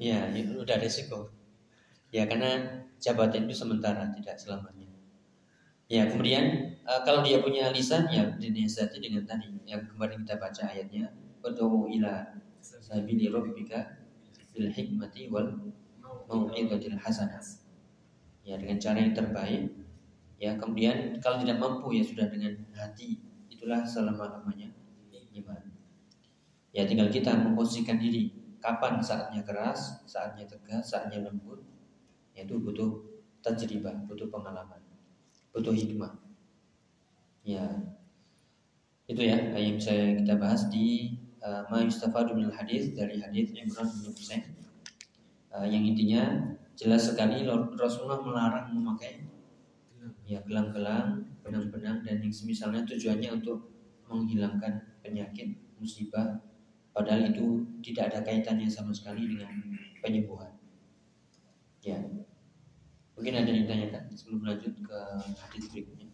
Ya 0.00 0.32
itu 0.32 0.64
udah 0.64 0.80
resiko. 0.80 1.28
Ya 2.08 2.24
karena 2.24 2.82
jabatan 3.02 3.50
itu 3.50 3.54
sementara 3.58 4.08
tidak 4.14 4.40
selamanya. 4.40 4.88
Ya 5.90 6.08
kemudian 6.08 6.72
eh, 6.80 7.00
kalau 7.04 7.20
dia 7.20 7.44
punya 7.44 7.68
lisan 7.68 8.08
ya 8.08 8.32
dinasihati 8.40 8.96
dengan 9.02 9.28
tadi 9.28 9.52
yang 9.68 9.84
kemarin 9.84 10.24
kita 10.24 10.40
baca 10.40 10.62
ayatnya 10.72 11.12
Ud'u 11.44 11.92
ila 11.92 12.40
sabili 12.60 13.28
rabbika 13.28 14.00
bil 14.56 14.72
hikmati 14.72 15.28
wal 15.28 15.52
mau'izatil 16.24 16.96
hasanah. 16.96 17.44
Ya 18.44 18.56
dengan 18.56 18.80
cara 18.80 18.98
yang 19.04 19.12
terbaik. 19.12 19.62
Ya 20.40 20.56
kemudian 20.56 21.20
kalau 21.20 21.40
tidak 21.40 21.60
mampu 21.60 21.92
ya 21.92 22.02
sudah 22.04 22.26
dengan 22.32 22.56
hati. 22.72 23.20
Itulah 23.52 23.84
selama 23.84 24.40
lamanya 24.40 24.72
iman. 25.36 25.62
Ya 26.72 26.88
tinggal 26.88 27.12
kita 27.12 27.36
memposisikan 27.36 28.00
diri. 28.00 28.32
Kapan 28.64 28.96
saatnya 29.04 29.44
keras 29.44 30.00
saatnya 30.08 30.48
tegas 30.48 30.88
saatnya 30.88 31.20
lembut 31.20 31.60
ya 32.32 32.48
itu 32.48 32.56
butuh 32.56 32.96
tajribah 33.44 33.92
butuh 34.08 34.32
pengalaman 34.32 34.80
butuh 35.52 35.76
hikmah. 35.76 36.16
Ya 37.44 37.62
itu 39.04 39.20
ya 39.20 39.36
yang 39.52 39.76
bisa 39.76 39.92
kita 39.92 40.34
bahas 40.40 40.64
di 40.72 41.12
uh, 41.44 41.62
ma 41.68 41.84
yustafadu 41.84 42.32
minal 42.32 42.56
hadis 42.56 42.96
dari 42.96 43.20
hadis 43.20 43.52
Imran 43.52 43.86
bin 43.92 44.10
Husain 44.10 44.44
Uh, 45.54 45.62
yang 45.62 45.86
intinya 45.86 46.50
jelas 46.74 47.06
sekali 47.06 47.46
Rasulullah 47.78 48.18
melarang 48.18 48.74
memakai 48.74 49.22
ya 50.26 50.42
gelang-gelang, 50.42 51.22
benang-benang 51.46 52.02
dan 52.02 52.18
yang 52.18 52.34
semisalnya 52.34 52.82
tujuannya 52.82 53.38
untuk 53.38 53.70
menghilangkan 54.10 54.82
penyakit, 54.98 55.54
musibah 55.78 56.42
padahal 56.90 57.30
itu 57.30 57.62
tidak 57.86 58.10
ada 58.10 58.18
kaitannya 58.26 58.66
sama 58.66 58.90
sekali 58.90 59.30
dengan 59.30 59.62
penyembuhan. 60.02 60.50
Ya. 61.86 62.02
Mungkin 63.14 63.34
ada 63.38 63.46
yang 63.46 63.62
ditanyakan 63.62 64.10
sebelum 64.10 64.42
lanjut 64.42 64.74
ke 64.74 64.98
hadis 65.38 65.70
berikutnya. 65.70 66.10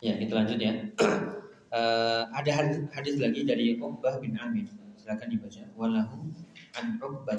Ya, 0.00 0.16
kita 0.16 0.32
lanjut 0.32 0.56
ya. 0.56 0.72
Eh, 1.68 2.22
ada 2.32 2.48
hadis, 2.48 2.80
hadis 2.96 3.20
lagi 3.20 3.44
dari 3.44 3.76
Uqbah 3.76 4.16
bin 4.24 4.40
Amir. 4.40 4.64
Silakan 4.96 5.28
dibaca. 5.28 5.62
Walahu 5.76 6.32
an 6.80 6.96
Uqbah 6.96 7.36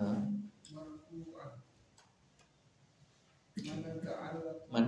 uh, 0.00 0.20
man 4.68 4.86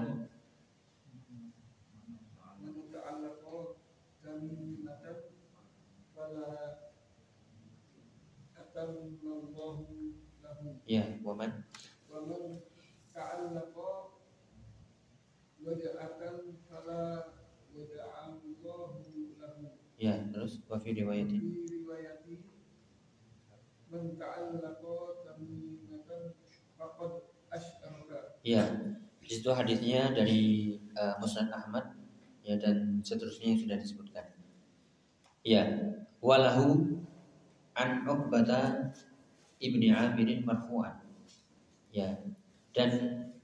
ya 10.87 11.05
waman 11.25 11.65
Wa 12.23 12.39
man 12.39 12.63
ta'allaqa 13.11 13.91
Wada'atan 15.59 16.55
Fala 16.71 17.35
Wada'allahu 17.75 19.03
lahu. 19.43 19.75
Ya 19.99 20.23
terus 20.31 20.63
wa 20.71 20.79
fi 20.79 20.95
riwayatin 20.95 21.43
Fi 21.43 21.83
riwayati 21.83 22.47
Man 23.91 24.15
ta'allaqa 24.15 25.27
tamimatan 25.27 26.39
Faqad 26.79 27.27
asyraka. 27.51 28.39
Ya 28.47 28.71
di 29.19 29.27
situ 29.27 29.51
hadisnya 29.51 30.15
dari 30.15 30.79
uh, 30.95 31.19
Musnad 31.19 31.51
Ahmad 31.51 31.91
ya 32.47 32.55
dan 32.55 33.03
seterusnya 33.03 33.51
yang 33.51 33.61
sudah 33.67 33.77
disebutkan. 33.83 34.27
Ya 35.43 35.63
walahu 36.23 37.03
an 37.75 38.07
Uqbata 38.07 38.95
ibni 39.59 39.91
Amirin 39.91 40.47
marfu'an 40.47 41.02
ya. 41.93 42.09
Dan 42.73 42.91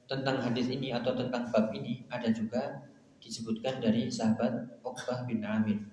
tentang 0.09 0.41
hadis 0.41 0.73
ini 0.73 0.89
atau 0.91 1.13
tentang 1.13 1.53
bab 1.53 1.69
ini 1.77 2.09
ada 2.09 2.33
juga 2.33 2.89
disebutkan 3.21 3.79
dari 3.79 4.09
sahabat 4.09 4.81
Uqbah 4.81 5.29
bin 5.29 5.45
Amir 5.45 5.85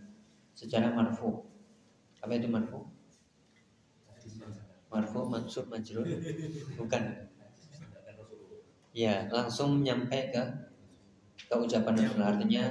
secara 0.56 0.96
marfu. 0.96 1.44
Apa 2.24 2.40
itu 2.40 2.48
marfu? 2.48 2.88
Marfu 4.88 5.20
mansub 5.28 5.68
majrur. 5.68 6.08
Bukan. 6.80 7.04
Ya 8.96 9.28
langsung 9.28 9.84
nyampe 9.84 10.32
ke 10.32 10.44
ke 11.36 11.56
ucapan 11.60 12.00
Rasulullah. 12.00 12.32
Artinya 12.32 12.64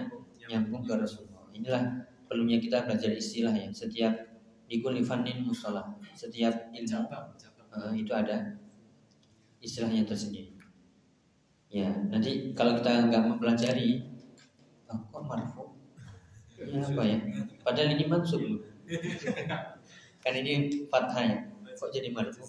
nyambung 0.48 0.80
ke 0.88 0.96
Rasulullah. 0.96 1.44
Inilah 1.52 2.08
perlunya 2.24 2.56
kita 2.56 2.88
belajar 2.88 3.12
istilah 3.12 3.52
ya. 3.52 3.68
Setiap 3.68 4.16
di 4.64 4.80
kulli 4.80 5.04
fannin 5.04 5.44
musola 5.44 5.84
setiap 6.16 6.72
ilmu 6.72 6.88
cabang. 6.88 7.26
eh, 7.74 7.92
itu 8.00 8.12
ada 8.14 8.56
istilahnya 9.64 10.04
tersendiri 10.04 10.52
ya 11.72 11.90
nanti 12.12 12.54
kalau 12.54 12.78
kita 12.78 13.10
nggak 13.10 13.22
mempelajari 13.24 14.14
oh, 14.94 15.00
kok 15.10 15.24
marfu? 15.26 15.64
Ini 16.54 16.80
apa 16.80 17.02
ya? 17.02 17.18
Padahal 17.66 17.88
ini 17.98 18.04
mansub 18.06 18.42
kan 20.22 20.32
ini 20.32 20.86
fathah 20.88 21.24
ya. 21.24 21.38
Kok 21.74 21.90
jadi 21.90 22.08
marfu? 22.14 22.46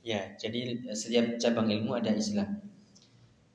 Ya, 0.00 0.32
jadi 0.40 0.80
setiap 0.96 1.36
cabang 1.36 1.68
ilmu 1.68 1.92
ada 1.92 2.16
istilah. 2.16 2.48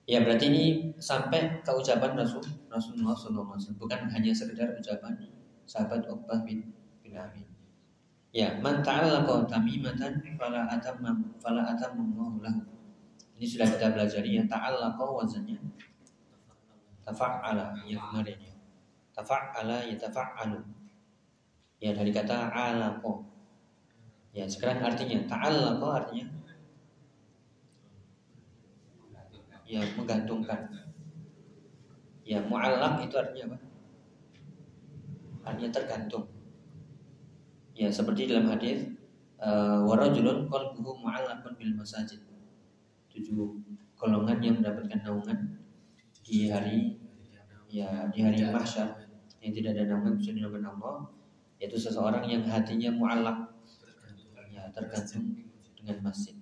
Ya, 0.06 0.22
berarti 0.22 0.46
ini 0.54 0.64
sampai 1.02 1.66
ke 1.66 1.72
ucapan 1.74 2.14
Rasul 2.14 2.46
Rasulullah 2.70 3.18
SAW, 3.18 3.58
bukan 3.82 4.06
hanya 4.14 4.30
sekedar 4.30 4.78
ucapan 4.78 5.18
sahabat 5.66 6.06
Uqbah 6.06 6.46
bin 6.46 6.70
bin 7.02 7.18
Amir. 7.18 7.50
Ya, 8.36 8.52
man 8.60 8.84
ta'allaqa 8.84 9.48
tamimatan 9.48 10.20
fala 10.36 10.68
atamma 10.68 11.16
fala 11.40 11.72
atammallahu 11.72 12.44
lahu. 12.44 12.60
Ini 13.40 13.48
sudah 13.48 13.64
kita 13.64 13.96
pelajari 13.96 14.36
ya, 14.36 14.44
ta'allaqa 14.44 15.08
wazannya 15.08 15.56
tafa'ala 17.08 17.80
yang 17.88 18.04
kemarin 18.12 18.36
ya. 18.44 18.56
Tafa'ala 19.16 19.88
yatafa'alu. 19.88 20.60
Ya, 21.80 21.96
dari 21.96 22.12
kata 22.12 22.52
alaqa. 22.52 23.24
Ya, 24.36 24.44
sekarang 24.52 24.84
artinya 24.84 25.24
ta'allaqa 25.32 25.88
artinya 26.04 26.28
ya 29.64 29.80
menggantungkan. 29.96 30.60
Ya 32.28 32.44
mu'allaq 32.44 33.08
itu 33.08 33.16
artinya 33.16 33.56
apa? 33.56 33.58
Artinya 35.48 35.72
tergantung. 35.72 36.35
Ya 37.76 37.92
seperti 37.92 38.32
dalam 38.32 38.48
hadis 38.48 38.88
eh, 39.44 39.80
warajulun 39.84 40.48
qalbuhu 40.48 41.04
mu'allaqun 41.04 41.60
bil 41.60 41.76
masajid. 41.76 42.24
Tujuh 43.12 43.60
golongan 44.00 44.40
yang 44.40 44.64
mendapatkan 44.64 45.04
naungan 45.04 45.60
di 46.24 46.48
hari 46.48 47.00
ya 47.68 48.08
di 48.12 48.24
hari 48.24 48.48
mahsyar 48.48 48.96
yang 49.44 49.52
tidak 49.52 49.76
ada 49.76 49.92
naungan 49.92 50.16
bisa 50.16 50.32
naungan 50.32 50.64
Allah 50.72 51.12
yaitu 51.60 51.76
seseorang 51.76 52.24
yang 52.24 52.48
hatinya 52.48 52.96
mu'allaq. 52.96 53.52
Ya 54.56 54.72
tergantung 54.72 55.36
dengan 55.76 56.00
masjid. 56.00 56.40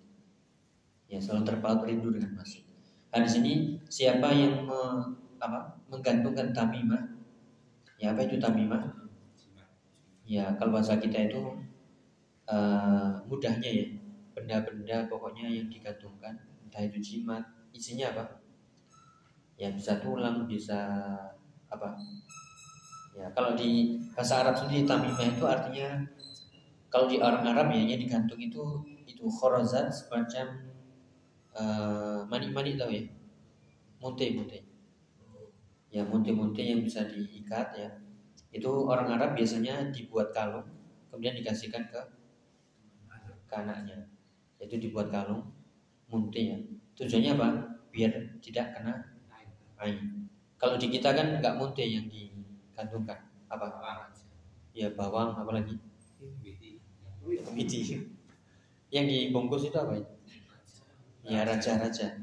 Ya 1.09 1.17
selalu 1.17 1.49
terpaut 1.49 1.81
rindu 1.81 2.13
dengan 2.13 2.37
masjid. 2.37 2.61
Nah 3.09 3.25
di 3.25 3.29
sini 3.29 3.53
siapa 3.89 4.29
yang 4.33 4.69
me- 4.69 5.17
apa 5.41 5.81
menggantungkan 5.89 6.53
tamimah? 6.53 7.17
Ya 7.97 8.13
apa 8.13 8.25
itu 8.29 8.37
tamimah 8.37 9.02
ya 10.23 10.55
kalau 10.57 10.79
bahasa 10.79 10.99
kita 10.99 11.29
itu 11.31 11.41
eh, 12.49 13.11
mudahnya 13.27 13.69
ya. 13.69 13.87
Benda-benda 14.33 15.05
pokoknya 15.05 15.45
yang 15.45 15.69
digantungkan 15.69 16.33
entah 16.65 16.81
itu 16.81 16.97
jimat 16.97 17.45
isinya 17.69 18.09
apa? 18.17 18.41
Ya 19.61 19.69
bisa 19.69 20.01
tulang 20.01 20.49
bisa 20.49 20.79
apa? 21.69 21.93
Ya 23.13 23.29
kalau 23.37 23.53
di 23.53 24.01
bahasa 24.17 24.41
Arab 24.41 24.57
sendiri 24.57 24.89
tamimah 24.89 25.21
itu 25.21 25.45
artinya 25.45 26.01
kalau 26.89 27.05
di 27.05 27.21
orang 27.21 27.45
Arab 27.45 27.69
ya 27.69 27.93
yang 27.93 28.01
digantung 28.01 28.41
itu 28.41 28.81
itu 29.05 29.23
khorozat 29.29 29.93
semacam 29.93 30.65
eh, 31.53 32.19
manik-manik 32.25 32.81
tahu 32.81 32.89
ya? 32.89 33.05
Munte-munte 34.01 34.73
ya 35.93 36.01
munte-munte 36.01 36.65
yang 36.65 36.81
bisa 36.81 37.05
diikat 37.05 37.77
ya 37.77 37.89
itu 38.53 38.69
orang 38.69 39.17
Arab 39.17 39.33
biasanya 39.33 39.89
dibuat 39.89 40.29
kalung 40.29 40.69
kemudian 41.09 41.33
dikasihkan 41.33 41.89
ke 41.89 42.01
ke 43.49 43.53
anaknya 43.57 44.07
itu 44.61 44.79
dibuat 44.79 45.11
kalung 45.11 45.51
munte 46.07 46.39
ya. 46.39 46.57
Tujuannya 46.93 47.35
apa? 47.35 47.47
Biar 47.89 48.13
tidak 48.39 48.77
kena 48.77 48.93
air 49.81 49.99
kalau 50.63 50.79
di 50.79 50.87
kita 50.87 51.11
kan 51.11 51.43
nggak 51.43 51.59
munte 51.59 51.83
yang 51.83 52.07
digantungkan 52.07 53.19
apa? 53.51 53.67
Ya 54.71 54.87
bawang 54.95 55.35
apalagi 55.35 55.75
Widi 57.51 58.07
yang 58.87 59.05
dibungkus 59.11 59.67
itu 59.67 59.75
apa 59.75 59.99
ya? 59.99 60.07
Ya 61.27 61.39
raja-raja. 61.43 62.15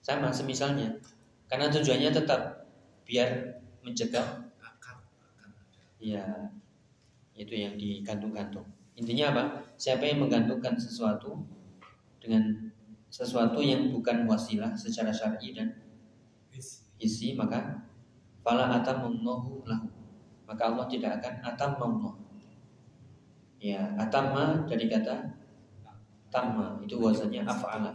Sama 0.00 0.32
semisalnya. 0.32 0.96
Karena 1.44 1.68
tujuannya 1.68 2.08
tetap 2.08 2.64
biar 3.04 3.60
mencegah 3.84 4.47
ya 5.98 6.50
itu 7.38 7.54
yang 7.54 7.78
digantung-gantung. 7.78 8.66
Intinya 8.98 9.30
apa? 9.30 9.42
Siapa 9.78 10.02
yang 10.02 10.26
menggantungkan 10.26 10.74
sesuatu 10.74 11.38
dengan 12.18 12.74
sesuatu 13.08 13.62
yang 13.62 13.94
bukan 13.94 14.26
wasilah 14.26 14.74
secara 14.74 15.14
syar'i 15.14 15.54
dan 15.54 15.70
isi 16.98 17.38
maka 17.38 17.86
fala 18.42 18.66
atamullahu 18.82 19.62
lahu. 19.62 19.86
Maka 20.48 20.62
Allah 20.74 20.86
tidak 20.90 21.22
akan 21.22 21.34
atamullah. 21.44 22.14
Ya, 23.58 23.90
atamma 23.98 24.66
dari 24.66 24.86
kata 24.86 25.38
tamma 26.28 26.78
itu 26.84 26.98
bahasanya 27.00 27.44
af'ala. 27.48 27.92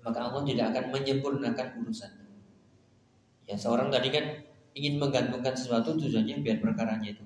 Maka 0.00 0.18
Allah 0.20 0.42
tidak 0.46 0.72
akan 0.72 0.84
menyempurnakan 0.94 1.68
urusan. 1.84 2.12
Ya, 3.44 3.56
seorang 3.58 3.90
tadi 3.92 4.08
kan 4.14 4.24
ingin 4.76 5.02
menggantungkan 5.02 5.54
sesuatu 5.54 5.98
tujuannya 5.98 6.42
biar 6.42 6.58
perkaranya 6.62 7.10
itu 7.14 7.24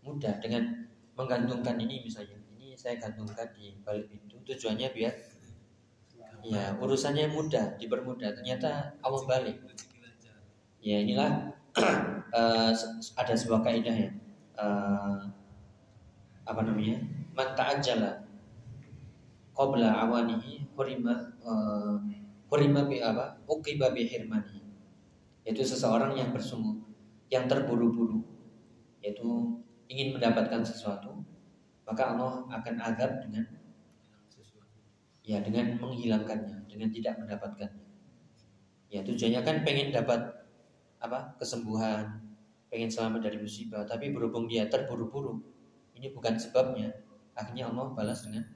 mudah 0.00 0.40
dengan 0.40 0.88
menggantungkan 1.14 1.76
ini 1.76 2.04
misalnya. 2.04 2.40
Ini 2.56 2.72
saya 2.76 2.96
gantungkan 2.96 3.52
di 3.52 3.76
balik 3.84 4.08
pintu 4.08 4.40
tujuannya 4.44 4.88
biar 4.96 5.14
ya 6.40 6.72
urusannya 6.80 7.28
mudah, 7.28 7.76
dipermudah. 7.76 8.32
Ternyata 8.32 8.96
Allah 9.04 9.22
balik. 9.28 9.56
Ya, 10.80 10.96
inilah 11.04 11.52
eh, 12.40 12.72
ada 13.20 13.34
sebuah 13.36 13.60
kaidah 13.60 13.92
ya. 13.92 14.10
Eh, 14.56 15.20
apa 16.50 16.66
namanya 16.66 16.98
man 17.30 17.54
ta'ajjala 17.54 18.26
qabla 19.54 19.86
awanihi 20.02 20.66
hurima 20.74 21.30
uh, 21.46 21.94
hurima 22.50 22.90
bi 22.90 22.98
apa 22.98 23.38
uqiba 23.46 23.94
bi 23.94 24.08
yaitu 25.46 25.64
seseorang 25.64 26.16
yang 26.16 26.30
bersungguh 26.30 26.80
yang 27.30 27.46
terburu-buru 27.46 28.20
yaitu 29.00 29.24
ingin 29.88 30.14
mendapatkan 30.14 30.60
sesuatu 30.62 31.24
maka 31.90 32.14
Allah 32.14 32.46
akan 32.54 32.74
azab 32.78 33.24
dengan 33.24 33.44
ya 35.26 35.38
dengan 35.42 35.78
menghilangkannya 35.78 36.66
dengan 36.66 36.88
tidak 36.90 37.14
mendapatkannya. 37.18 37.86
Ya 38.90 39.06
tujuannya 39.06 39.46
kan 39.46 39.62
pengen 39.62 39.94
dapat 39.94 40.18
apa 40.98 41.38
kesembuhan 41.38 42.18
pengen 42.70 42.90
selamat 42.90 43.26
dari 43.26 43.38
musibah 43.38 43.86
tapi 43.86 44.10
berhubung 44.10 44.46
dia 44.50 44.66
terburu-buru 44.66 45.38
ini 45.98 46.10
bukan 46.14 46.38
sebabnya. 46.38 46.94
Akhirnya 47.34 47.70
Allah 47.70 47.94
balas 47.94 48.26
dengan 48.26 48.46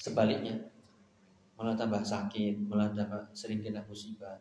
sebaliknya. 0.00 0.72
Malah 1.56 1.76
tambah 1.76 2.02
sakit 2.02 2.68
malah 2.68 2.90
tambah 2.92 3.32
sering 3.36 3.60
kena 3.60 3.84
musibah 3.84 4.40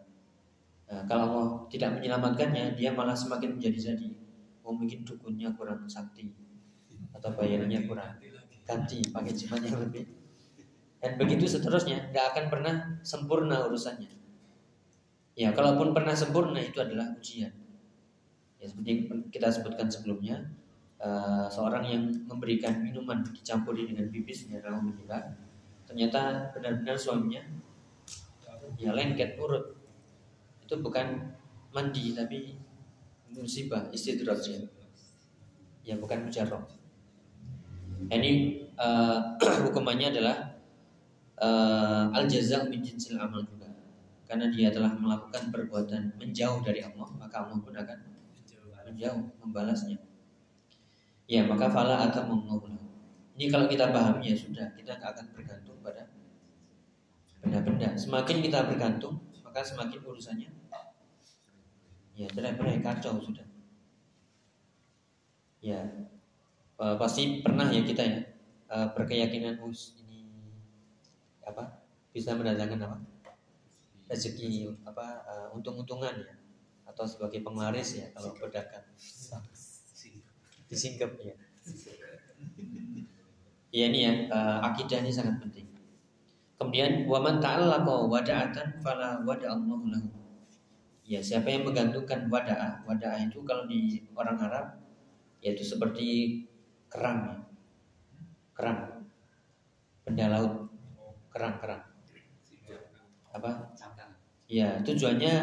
nah, 0.91 1.07
kalau 1.07 1.23
Allah 1.31 1.47
tidak 1.71 1.95
menyelamatkannya 1.95 2.75
dia 2.75 2.91
malah 2.91 3.15
semakin 3.15 3.55
menjadi-jadi 3.55 4.11
oh 4.67 4.75
mungkin 4.75 5.07
dukunnya 5.07 5.55
kurang 5.55 5.87
sakti 5.87 6.35
atau 7.15 7.31
bayarnya 7.33 7.87
kurang 7.87 8.19
ganti 8.71 9.03
pakai 9.11 9.33
jimat 9.35 9.61
yang 9.65 9.77
lebih. 9.83 10.07
Dan 11.01 11.17
begitu 11.17 11.49
seterusnya 11.49 12.13
nggak 12.13 12.25
akan 12.33 12.45
pernah 12.47 12.73
sempurna 13.01 13.65
urusannya. 13.65 14.13
Ya 15.33 15.49
kalaupun 15.51 15.97
pernah 15.97 16.13
sempurna 16.13 16.61
itu 16.61 16.77
adalah 16.77 17.11
ujian. 17.17 17.51
Ya 18.61 18.65
seperti 18.69 19.09
kita 19.33 19.49
sebutkan 19.49 19.89
sebelumnya 19.89 20.45
uh, 21.01 21.49
seorang 21.49 21.83
yang 21.89 22.03
memberikan 22.29 22.77
minuman 22.79 23.25
dicampuri 23.25 23.89
dengan 23.89 24.05
bibisnya 24.13 24.61
alhamdulillah 24.61 25.33
ternyata 25.89 26.53
benar-benar 26.53 26.93
suaminya 26.93 27.41
ya 28.77 28.93
lengket 28.93 29.35
urut 29.41 29.80
itu 30.71 30.79
bukan 30.79 31.19
mandi 31.75 32.15
tapi 32.15 32.55
musibah 33.35 33.91
istidraj 33.91 34.55
ya. 35.83 35.99
Bukan 35.99 36.31
mujarrab. 36.31 36.63
Ini 38.07 38.31
uh, 38.79 39.35
hukumannya 39.67 40.15
adalah 40.15 40.55
uh, 41.43 42.07
al 42.15 42.23
jaza 42.31 42.63
min 42.71 42.79
jinsil 42.79 43.19
amal 43.19 43.43
juga. 43.43 43.67
Karena 44.23 44.47
dia 44.47 44.71
telah 44.71 44.95
melakukan 44.95 45.51
perbuatan 45.51 46.15
menjauh 46.15 46.63
dari 46.63 46.79
Allah 46.87 47.11
maka 47.19 47.43
Allah 47.43 47.59
pun 47.59 47.75
akan 47.75 47.99
menjauh 48.87 49.27
membalasnya. 49.43 49.99
Ya 51.27 51.43
maka 51.43 51.67
fala 51.67 52.07
atau 52.07 52.31
ini 53.35 53.51
kalau 53.51 53.67
kita 53.67 53.91
pahami 53.91 54.31
ya 54.31 54.35
sudah 54.39 54.71
kita 54.71 54.95
nggak 54.95 55.19
akan 55.19 55.25
bergantung 55.35 55.75
pada 55.83 56.07
benda-benda. 57.43 57.91
Semakin 57.99 58.39
kita 58.39 58.71
bergantung 58.71 59.19
maka 59.43 59.67
semakin 59.67 59.99
urusannya 60.07 60.60
ya 62.15 62.27
cerai-berai 62.31 62.83
kacau 62.83 63.19
sudah. 63.21 63.47
Ya 65.61 65.79
eh, 66.81 66.95
pasti 66.97 67.39
pernah 67.45 67.69
ya 67.69 67.81
kita 67.85 68.03
ya 68.03 68.19
eh, 68.71 68.87
berkeyakinan 68.97 69.61
us 69.63 69.95
ini 70.03 70.25
apa 71.45 71.81
bisa 72.11 72.35
mendatangkan 72.35 72.81
apa? 72.81 72.97
Rezeki 74.11 74.67
apa 74.83 75.05
eh, 75.27 75.47
untung-untungan 75.55 76.15
ya 76.19 76.35
atau 76.91 77.07
sebagai 77.07 77.39
penglaris 77.39 78.03
ya 78.03 78.07
kalau 78.11 78.35
pedagang 78.35 78.83
disingkep 80.67 81.11
ya. 81.23 81.35
Ya 83.71 83.85
ini 83.87 83.99
ya 84.03 84.13
eh, 84.27 84.57
akidah 84.67 84.99
ini 84.99 85.11
sangat 85.11 85.39
penting. 85.39 85.67
Kemudian 86.59 87.09
waman 87.09 87.41
ta'allaqa 87.41 88.05
wada'atan 88.05 88.85
fala 88.85 89.17
wada'allahu 89.25 89.89
lahu 89.89 90.20
ya 91.11 91.19
siapa 91.19 91.51
yang 91.51 91.67
menggantungkan 91.67 92.31
wada'ah 92.31 92.87
wada'ah 92.87 93.19
itu 93.27 93.43
kalau 93.43 93.67
di 93.67 93.99
orang 94.15 94.39
Arab 94.39 94.79
yaitu 95.43 95.67
seperti 95.67 96.39
kerang 96.87 97.19
ya. 97.27 97.35
Kerang. 98.55 98.79
Benda 100.07 100.25
laut. 100.31 100.71
Kerang 101.33 101.59
kerang. 101.59 101.83
Apa? 103.35 103.75
Ya 104.47 104.79
tujuannya 104.83 105.35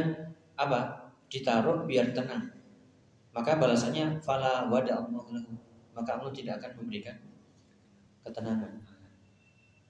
apa? 0.57 1.12
Ditaruh 1.29 1.85
biar 1.85 2.16
tenang. 2.16 2.49
Maka 3.37 3.61
balasannya 3.61 4.25
fala 4.25 4.73
wada 4.73 5.05
Allah 5.05 5.25
maka 5.93 6.16
Allah 6.16 6.33
tidak 6.33 6.64
akan 6.64 6.81
memberikan 6.81 7.16
ketenangan. 8.25 8.81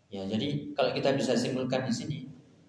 Ya 0.08 0.24
jadi 0.24 0.72
kalau 0.72 0.90
kita 0.90 1.14
bisa 1.14 1.36
simpulkan 1.36 1.84
di 1.84 1.92
sini 1.94 2.18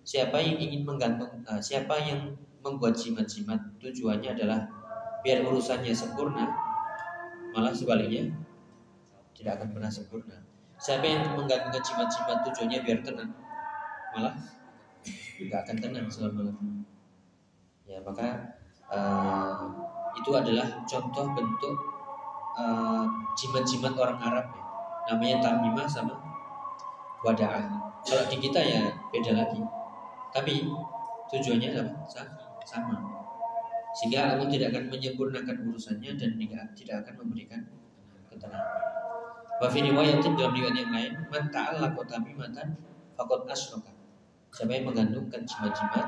siapa 0.03 0.41
yang 0.43 0.59
ingin 0.59 0.83
menggantung 0.83 1.45
eh, 1.47 1.61
siapa 1.63 1.95
yang 2.03 2.35
membuat 2.59 2.95
jimat-jimat 2.95 3.59
tujuannya 3.79 4.35
adalah 4.35 4.67
biar 5.23 5.43
urusannya 5.43 5.91
sempurna 5.91 6.47
malah 7.55 7.73
sebaliknya 7.73 8.29
tidak 9.33 9.55
akan 9.59 9.71
pernah 9.71 9.87
sempurna. 9.87 10.35
Siapa 10.79 11.03
yang 11.07 11.35
menggantungkan 11.35 11.79
jimat-jimat 11.79 12.37
tujuannya 12.47 12.79
biar 12.83 12.99
tenang 13.03 13.31
malah 14.15 14.35
tidak 15.39 15.59
akan 15.63 15.75
tenang 15.79 16.07
selama 16.11 16.51
ya 17.87 17.99
maka 18.03 18.27
eh, 18.91 19.63
itu 20.19 20.31
adalah 20.35 20.67
contoh 20.83 21.25
bentuk 21.35 21.75
eh, 22.59 23.05
jimat-jimat 23.39 23.93
orang 23.95 24.19
Arab 24.19 24.45
ya. 24.51 24.63
namanya 25.09 25.37
tamimah 25.41 25.87
sama 25.87 26.15
wadaah. 27.23 27.65
Kalau 28.03 28.23
di 28.31 28.37
kita 28.39 28.59
ya 28.63 28.83
beda 29.11 29.31
lagi. 29.35 29.59
Tapi 30.31 30.63
tujuannya 31.29 31.69
sama 31.75 31.93
Sa- 32.07 32.38
sama. 32.65 32.97
Sehingga 33.97 34.37
Allah 34.37 34.47
tidak 34.47 34.75
akan 34.75 34.83
menyempurnakan 34.93 35.55
urusannya 35.69 36.11
dan 36.15 36.37
tidak 36.77 36.95
akan 37.05 37.13
memberikan 37.25 37.61
ketenangan. 38.29 38.89
Wa 39.59 39.67
fi 39.67 39.83
riwayatin 39.83 40.39
dalam 40.39 40.55
riwayat 40.55 40.75
yang 40.79 40.91
lain 40.95 41.13
man 41.27 41.51
ta'allaqa 41.51 41.99
tamimatan 42.07 42.79
faqad 43.19 43.43
asyraka 43.51 43.91
siapa 44.55 44.71
yang 44.71 44.87
menggantungkan 44.87 45.43
jimat-jimat 45.43 46.07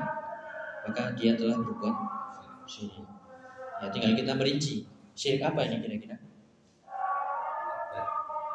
maka 0.88 1.02
dia 1.14 1.36
telah 1.36 1.60
berbuat 1.60 1.94
syirik 2.64 3.06
ya 3.82 3.86
tinggal 3.92 4.12
kita 4.16 4.32
merinci. 4.34 4.88
Syirik 5.12 5.44
apa 5.44 5.68
ini 5.68 5.84
kira-kira? 5.84 6.16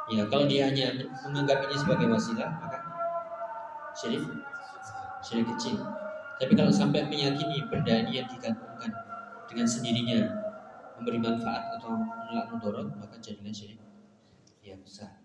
Ya 0.10 0.24
kalau 0.32 0.50
dia 0.50 0.72
hanya 0.72 0.89
menganggap 1.28 1.68
ini 1.70 1.76
sebagai 1.78 2.08
wasilah 2.10 2.50
maka 2.58 2.80
syirik 3.93 4.24
syirik 5.22 5.45
kecil 5.54 5.78
tapi 6.38 6.54
kalau 6.54 6.70
sampai 6.70 7.06
meyakini 7.10 7.66
benda 7.70 7.94
ini 8.06 8.22
yang 8.22 8.28
digantungkan 8.30 8.92
dengan 9.50 9.68
sendirinya 9.68 10.20
memberi 10.98 11.20
manfaat 11.22 11.78
atau 11.78 11.98
menolak 11.98 12.46
mudarat 12.54 12.88
maka 12.98 13.16
jadilah 13.22 13.54
syirik 13.54 13.82
yang 14.62 14.82
besar 14.82 15.18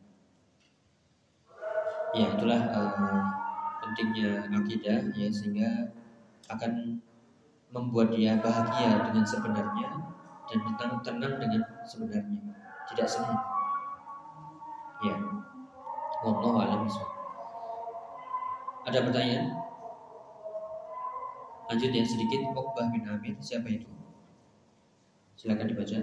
ya 2.12 2.28
itulah 2.32 2.60
eh, 2.60 3.24
pentingnya 3.84 4.48
akidah 4.52 4.98
ya 5.16 5.28
sehingga 5.32 5.92
akan 6.48 7.00
membuat 7.72 8.12
dia 8.12 8.36
bahagia 8.36 9.00
dengan 9.08 9.24
sebenarnya 9.24 9.88
dan 10.52 10.58
tenang, 10.76 11.00
tenang 11.00 11.34
dengan 11.40 11.62
sebenarnya. 11.88 12.40
Tidak 12.92 13.08
semu. 13.08 13.32
Ya. 15.00 15.16
Wallahu 16.22 16.60
a'lam 16.60 16.86
ada 18.82 18.98
pertanyaan 18.98 19.61
lanjut 21.72 21.88
ya 21.88 22.04
sedikit. 22.04 22.52
Uqbah 22.52 22.92
bin 22.92 23.08
Amir 23.08 23.32
siapa 23.40 23.64
itu? 23.72 23.88
Silakan 25.40 25.72
dibaca. 25.72 25.96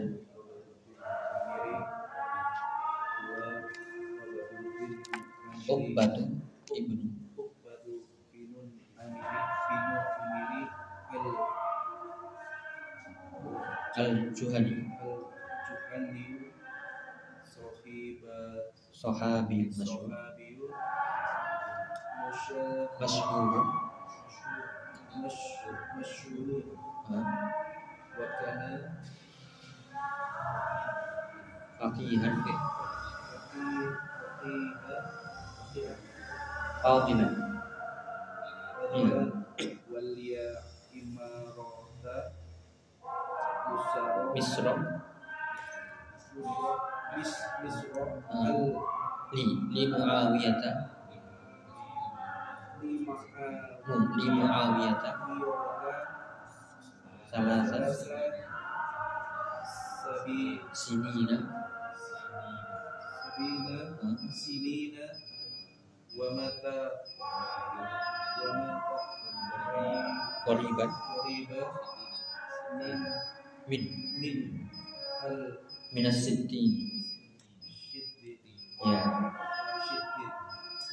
Uqbah 5.69 6.09
ibnu 6.73 7.13
Uqbatu 7.37 8.09
binun 8.33 8.81
amiri 8.97 9.41
binu 9.69 9.97
amiri 10.01 10.61
al 11.13 11.25
al 13.93 14.33
Juhani 14.33 14.89
al-Juhani. 14.89 16.49
Sohiba 17.45 18.65
masyhur. 19.77 19.85
Sohabiyu 19.85 20.65
Musya 22.17 22.89
masyhur 25.21 26.63
ha? 27.11 27.19
Wakana 28.19 28.69
faqihan 31.79 32.35
ke 32.43 32.53
fadilan 36.83 37.33
Iya. 38.89 39.21
Walia 39.93 40.47
Imarota 40.97 42.17
Misro 44.33 44.73
Ah. 46.39 46.73
Al 48.47 48.59
li 49.35 49.43
li 49.75 49.83
muawiyata 49.91 50.71
Li 53.89 53.97
sinina 60.77 61.37
Sabina 63.25 63.77
ha? 63.97 64.05
Sinina 64.29 65.09
Wamata 66.13 67.01
Wamata 68.37 69.09
qoriban 70.45 70.91
Qoriba 70.93 71.61
Min 72.77 73.01
min. 73.69 73.83
Min. 74.21 74.37
Al. 75.25 75.65
Minas 75.89 76.21
sittin 76.21 76.93
ya. 78.85 79.01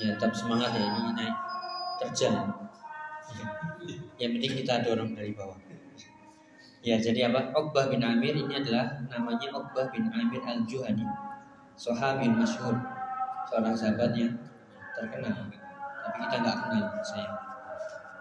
Ya 0.01 0.17
tetap 0.17 0.33
semangat 0.33 0.73
ya 0.73 0.81
ini 0.81 1.13
naik 1.13 1.37
terjal 2.01 2.66
yang 4.17 4.31
penting 4.37 4.53
kita 4.65 4.85
dorong 4.87 5.13
dari 5.13 5.33
bawah. 5.37 5.59
Ya 6.87 7.03
jadi 7.03 7.27
apa? 7.27 7.51
Uqbah 7.51 7.91
bin 7.91 7.99
Amir 8.07 8.31
ini 8.31 8.63
adalah 8.63 9.03
namanya 9.11 9.51
Uqbah 9.51 9.91
bin 9.91 10.07
Amir 10.07 10.39
al 10.47 10.63
Juhani 10.71 11.03
sahabi 11.75 12.31
masyhur. 12.31 12.79
Seorang 13.51 13.75
sahabat 13.75 14.15
yang 14.15 14.35
terkenal. 14.95 15.51
Tapi 16.03 16.17
kita 16.23 16.37
nggak 16.47 16.57
kenal 16.63 16.87
saya. 17.03 17.31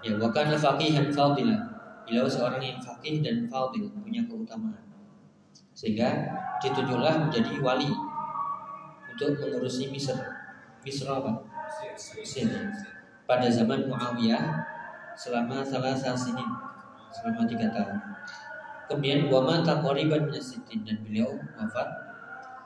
Ya 0.02 0.18
wakana 0.18 0.58
faqihan 0.58 1.14
fadilah 1.14 1.62
beliau 2.06 2.30
seorang 2.30 2.62
yang 2.62 2.78
faqih 2.82 3.22
dan 3.22 3.46
fadil 3.50 3.90
punya 4.02 4.26
keutamaan. 4.26 4.82
Sehingga 5.78 6.10
ditunjuklah 6.62 7.30
menjadi 7.30 7.62
wali 7.62 7.90
untuk 9.14 9.38
mengurusi 9.42 9.94
Misr. 9.94 10.18
Misr 10.82 11.06
apa? 11.10 11.46
Pada 13.26 13.48
zaman 13.50 13.90
Muawiyah 13.90 14.65
selama 15.16 15.64
salah 15.64 15.96
sini 15.96 16.44
selama 17.12 17.48
tiga 17.48 17.72
tahun. 17.72 17.98
Kemudian 18.86 19.32
wama 19.34 19.66
takoriban 19.66 20.30
minasitin 20.30 20.86
dan 20.86 21.02
beliau 21.02 21.34
wafat 21.58 21.90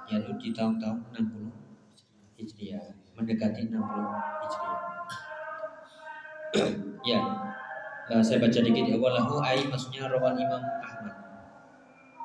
yaitu 0.10 0.34
di 0.42 0.50
tahun-tahun 0.52 1.00
60 1.16 2.42
Hijriah 2.42 2.98
mendekati 3.16 3.70
60 3.70 3.78
Hijriah. 3.78 4.82
ya, 7.14 7.22
eh, 8.10 8.24
saya 8.26 8.42
baca 8.42 8.60
dikit 8.60 8.86
ya 8.90 8.98
walahu 8.98 9.40
ai 9.40 9.64
maksudnya 9.70 10.10
rawan 10.10 10.36
Imam 10.36 10.60
Ahmad. 10.60 11.16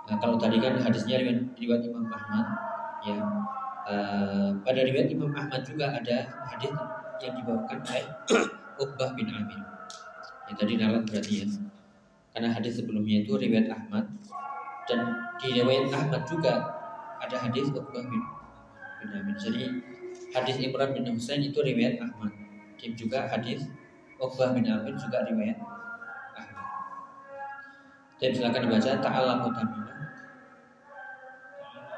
Nah, 0.05 0.17
kalau 0.19 0.41
tadi 0.41 0.59
kan 0.59 0.81
hadisnya 0.81 1.21
riwayat, 1.23 1.55
riwayat 1.55 1.83
Imam 1.87 2.09
Ahmad 2.09 2.47
ya 3.05 3.21
Eh, 3.85 4.49
pada 4.65 4.81
riwayat 4.81 5.13
Imam 5.13 5.29
Ahmad 5.37 5.61
juga 5.61 5.93
ada 5.93 6.25
hadis 6.49 6.73
yang 7.21 7.37
dibawakan 7.37 7.85
oleh 7.85 8.05
Uqbah 8.81 9.13
bin 9.13 9.29
Amir 9.29 9.61
jadi 10.59 10.75
lalat 10.81 11.05
berarti 11.09 11.35
ya 11.43 11.47
karena 12.35 12.51
hadis 12.51 12.83
sebelumnya 12.83 13.23
itu 13.23 13.39
riwayat 13.39 13.71
Ahmad 13.71 14.11
dan 14.91 15.01
di 15.39 15.49
riwayat 15.55 15.89
Ahmad 15.95 16.27
juga 16.27 16.75
ada 17.23 17.37
hadis 17.41 17.73
Uqbah 17.73 18.05
bin 18.05 18.23
bin 19.05 19.11
Amin. 19.13 19.37
Jadi 19.37 19.65
hadis 20.33 20.57
Imran 20.61 20.97
bin 20.97 21.05
Husain 21.13 21.41
itu 21.45 21.61
riwayat 21.61 22.01
Ahmad. 22.01 22.33
Dan 22.81 22.93
juga 22.97 23.29
hadis 23.29 23.69
Uqbah 24.21 24.57
bin 24.57 24.65
Amin 24.69 24.97
juga 24.97 25.25
riwayat 25.29 25.59
Ahmad. 26.37 26.67
Jadi 28.21 28.33
silakan 28.41 28.61
dibaca 28.69 28.91
Ta'ala 29.01 29.33
Mutamina. 29.45 29.93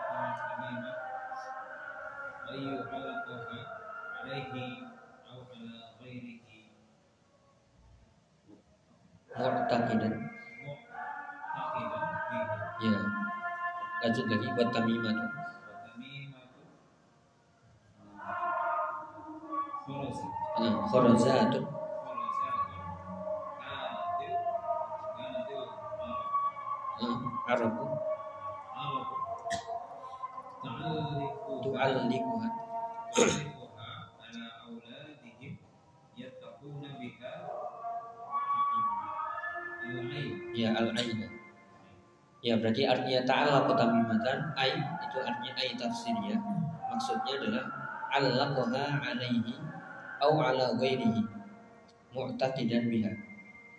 Awala 0.06 0.26
Mutamina 0.34 0.92
mu'taqidan 9.36 10.14
ya. 12.80 12.96
Lanjut 13.96 14.24
lagi 14.28 14.48
buat 14.52 14.68
tamimah 14.72 15.12
nah, 15.12 15.24
hmm, 20.56 20.74
khorozatun 20.88 21.64
nah, 21.64 21.76
hmm, 27.00 27.16
Arabu 27.48 27.86
Tu'alikuhat 31.64 32.54
al-aina. 40.64 41.28
Ya 42.40 42.54
berarti 42.56 42.86
artinya 42.86 43.26
ta'ala 43.26 43.66
tamimatan 43.66 44.54
ai 44.54 44.78
itu 44.78 45.18
artinya 45.18 45.52
ai 45.58 45.74
tafsirnya. 45.74 46.36
Maksudnya 46.86 47.42
adalah 47.42 47.64
allaqaha 48.14 49.02
alaihi 49.02 49.58
au 50.22 50.38
ala 50.40 50.78
ghairihi 50.78 51.22
mu'taqidan 52.14 52.88
biha. 52.88 53.12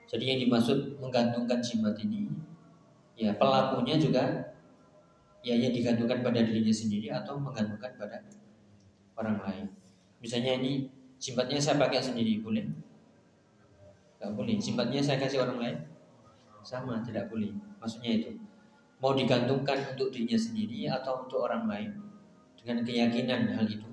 Jadi 0.07 0.23
yang 0.23 0.39
dimaksud 0.47 0.99
menggantungkan 0.99 1.59
jimat 1.63 1.95
ini 1.99 2.31
ya 3.17 3.33
pelakunya 3.33 3.97
juga 3.97 4.23
ya 5.41 5.55
yang 5.57 5.73
digantungkan 5.73 6.21
pada 6.21 6.43
dirinya 6.43 6.75
sendiri 6.75 7.07
atau 7.09 7.39
menggantungkan 7.39 7.95
pada 7.97 8.19
orang 9.17 9.37
lain. 9.41 9.65
Misalnya 10.21 10.59
ini 10.61 10.91
jimatnya 11.17 11.57
saya 11.57 11.81
pakai 11.81 12.03
sendiri 12.03 12.43
boleh? 12.43 12.67
Tidak 14.17 14.31
boleh. 14.33 14.57
Jimatnya 14.57 15.01
saya 15.01 15.17
kasih 15.21 15.45
orang 15.45 15.59
lain? 15.61 15.77
Sama, 16.67 16.99
tidak 16.99 17.31
boleh. 17.31 17.55
Maksudnya 17.79 18.11
itu. 18.19 18.35
Mau 18.99 19.15
digantungkan 19.15 19.95
untuk 19.95 20.11
dirinya 20.11 20.35
sendiri 20.35 20.91
atau 20.91 21.23
untuk 21.23 21.47
orang 21.47 21.63
lain 21.71 21.95
dengan 22.59 22.83
keyakinan 22.83 23.55
hal 23.55 23.63
itu 23.63 23.87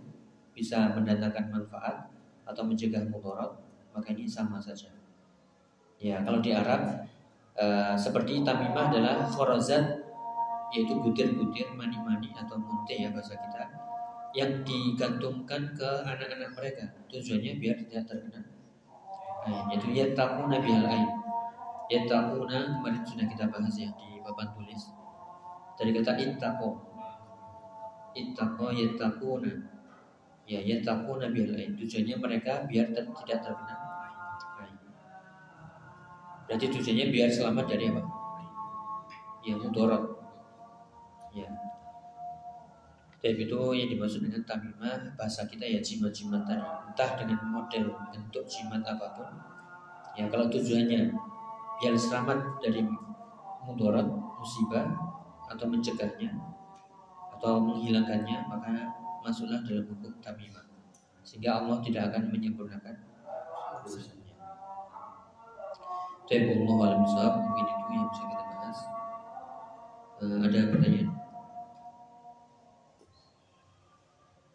bisa 0.50 0.90
mendatangkan 0.90 1.54
manfaat 1.54 2.10
atau 2.42 2.66
mencegah 2.66 3.06
mudarat, 3.06 3.54
maka 3.94 4.10
ini 4.10 4.26
sama 4.26 4.58
saja. 4.58 4.90
Ya, 6.02 6.18
kalau 6.26 6.42
di 6.42 6.50
Arab 6.50 7.06
eh, 7.54 7.94
seperti 7.94 8.42
tamimah 8.42 8.90
adalah 8.90 9.22
khorazat 9.30 10.02
yaitu 10.74 10.98
butir-butir 10.98 11.70
mani-mani 11.78 12.34
atau 12.34 12.58
munte 12.58 12.98
ya 12.98 13.14
bahasa 13.14 13.38
kita 13.38 13.62
yang 14.34 14.50
digantungkan 14.66 15.70
ke 15.70 15.90
anak-anak 16.02 16.50
mereka 16.58 16.84
tujuannya 17.06 17.62
biar 17.62 17.78
tidak 17.86 18.10
terkena 18.10 18.42
air 19.46 19.62
yaitu 19.70 19.88
yattaquna 19.94 20.58
bihal 20.58 20.82
air 20.82 21.23
yattaquna 21.92 22.80
kemarin 22.80 23.02
sudah 23.04 23.26
kita 23.28 23.44
bahas 23.52 23.74
ya 23.76 23.90
di 23.96 24.20
papan 24.24 24.48
tulis. 24.56 24.82
Dari 25.74 25.90
kata 25.90 26.12
ittaqo. 26.16 26.70
Ittaqo 28.14 28.66
yattaquna. 28.72 29.52
Ya 30.44 30.60
yattaquna 30.60 31.32
bihal 31.32 31.56
air 31.56 31.72
tujuannya 31.72 32.16
mereka 32.20 32.68
biar 32.68 32.92
ter- 32.92 33.08
tidak 33.08 33.40
terkena. 33.40 33.84
Berarti 36.44 36.66
tujuannya 36.68 37.06
biar 37.08 37.28
selamat 37.32 37.64
dari 37.72 37.88
apa? 37.88 38.02
Ya 39.44 39.56
mudarat 39.56 40.04
ya. 41.32 41.48
Tapi 43.24 43.48
itu 43.48 43.60
yang 43.72 43.88
dimaksud 43.88 44.20
dengan 44.20 44.44
tamimah 44.44 45.16
bahasa 45.16 45.48
kita 45.48 45.64
ya 45.64 45.80
jimat-jimat 45.80 46.44
entah 46.44 47.10
dengan 47.16 47.40
model 47.48 47.88
bentuk 48.12 48.44
jimat 48.44 48.84
apa 48.84 49.16
pun. 49.16 49.28
Ya 50.12 50.28
kalau 50.28 50.52
tujuannya 50.52 51.08
biar 51.80 51.94
selamat 51.98 52.62
dari 52.62 52.86
mudarat 53.64 54.06
musibah 54.38 54.86
atau 55.50 55.66
mencegahnya 55.68 56.30
atau 57.34 57.60
menghilangkannya 57.60 58.46
maka 58.46 58.72
masuklah 59.24 59.60
dalam 59.64 59.84
hukum 59.88 60.12
tamimah 60.20 60.64
sehingga 61.24 61.64
Allah 61.64 61.80
tidak 61.80 62.12
akan 62.12 62.28
menyempurnakan 62.28 62.94
urusannya. 63.84 64.36
Tapi 66.24 66.52
Allah 66.56 66.76
alam 67.00 67.34
mungkin 67.40 67.64
itu 67.68 67.90
yang 67.92 68.06
bisa 68.12 68.24
kita 68.28 68.44
bahas. 68.48 68.78
Eh, 70.20 70.38
ada 70.40 70.58
pertanyaan? 70.72 71.08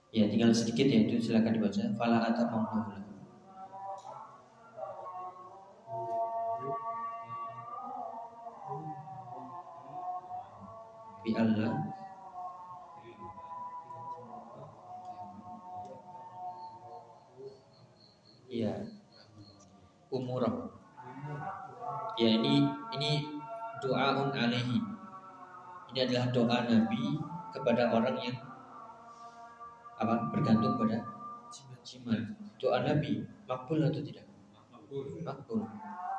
Ya, 0.09 0.25
tinggal 0.25 0.49
sedikit 0.49 0.89
ya 0.89 1.05
itu 1.05 1.21
silakan 1.21 1.53
dibaca. 1.53 1.83
Fala 1.93 2.17
atamamnahu 2.25 3.08
Bi 11.19 11.35
Allah 11.35 11.73
ya 18.49 18.73
umurah. 20.09 20.73
Ya 22.17 22.29
ini 22.41 22.65
ini 22.97 23.11
doaun 23.79 24.33
alaihi. 24.33 24.81
Ini 25.89 25.99
adalah 26.05 26.25
doa 26.33 26.57
Nabi 26.69 27.17
kepada 27.53 27.89
orang 27.93 28.17
yang 28.17 28.37
apa 29.97 30.29
bergantung 30.33 30.75
pada 30.77 30.97
jimat. 31.85 32.21
Doa 32.59 32.83
Nabi 32.83 33.23
makbul 33.45 33.81
atau 33.81 34.01
tidak? 34.01 34.25
Makbul. 34.73 35.21
Makbul. 35.23 35.61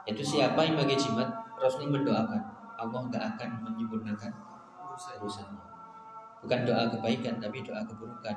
Itu 0.09 0.23
siapa 0.25 0.65
yang 0.65 0.79
pakai 0.81 0.97
jimat 0.97 1.29
Rasul 1.61 1.93
mendoakan 1.93 2.41
Allah 2.81 3.01
nggak 3.13 3.25
akan 3.37 3.51
menyempurnakan 3.69 4.33
urusannya. 5.21 5.63
Bukan 6.41 6.61
doa 6.65 6.89
kebaikan 6.89 7.37
tapi 7.41 7.61
doa 7.65 7.81
keburukan. 7.85 8.37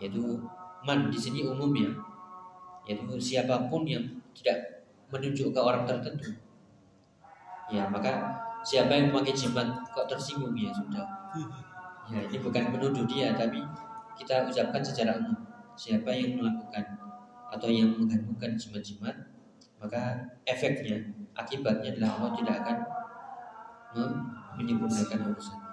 Yaitu 0.00 0.40
man 0.84 1.08
di 1.12 1.18
sini 1.20 1.44
umum 1.44 1.72
ya. 1.76 1.90
Yaitu 2.88 3.16
siapa 3.20 3.68
pun 3.68 3.84
yang 3.84 4.04
tidak 4.36 4.88
menunjuk 5.12 5.52
ke 5.52 5.60
orang 5.60 5.84
tertentu. 5.84 6.32
Ya 7.70 7.86
maka 7.86 8.40
siapa 8.64 8.92
yang 8.92 9.12
memakai 9.12 9.36
jimat 9.36 9.68
kok 9.92 10.08
tersinggung 10.08 10.56
ya 10.56 10.72
sudah. 10.72 11.06
Ya 12.10 12.26
ini 12.26 12.36
bukan 12.42 12.74
menuduh 12.74 13.06
dia 13.06 13.32
tapi 13.36 13.62
kita 14.18 14.50
ucapkan 14.50 14.82
secara 14.82 15.16
umum 15.16 15.38
siapa 15.78 16.12
yang 16.12 16.36
melakukan 16.36 16.84
atau 17.50 17.68
yang 17.72 17.96
menggantungkan 17.96 18.52
jimat-jimat 18.58 19.16
maka 19.80 20.28
efeknya 20.44 21.00
akibatnya 21.32 21.96
adalah 21.96 22.10
Allah 22.20 22.30
tidak 22.36 22.56
akan 22.60 22.78
menyempurnakan 24.60 25.32
urusan 25.32 25.70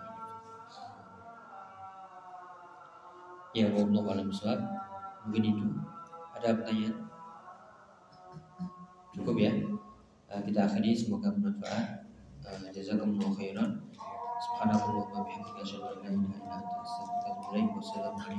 ya 3.57 3.73
Allah 3.73 4.05
alam 4.13 4.29
bisawab. 4.29 4.61
mungkin 5.25 5.49
itu. 5.49 5.65
Ada 6.38 6.61
pertanyaan? 6.61 7.09
Cukup 9.17 9.35
ya. 9.41 9.49
Eh, 10.29 10.41
kita 10.45 10.69
akhiri. 10.69 10.93
Semoga 10.93 11.33
bermanfaat. 11.33 12.05
Eh, 12.45 12.69
jazakumullah 12.69 13.33
khairan. 13.33 13.81
Subhanallahi 14.38 15.09
wa 15.09 15.25
bihamdihi 15.25 15.65
asyhadu 15.65 15.97
warahmatullahi 15.97 17.65
wabarakatuh 17.73 18.38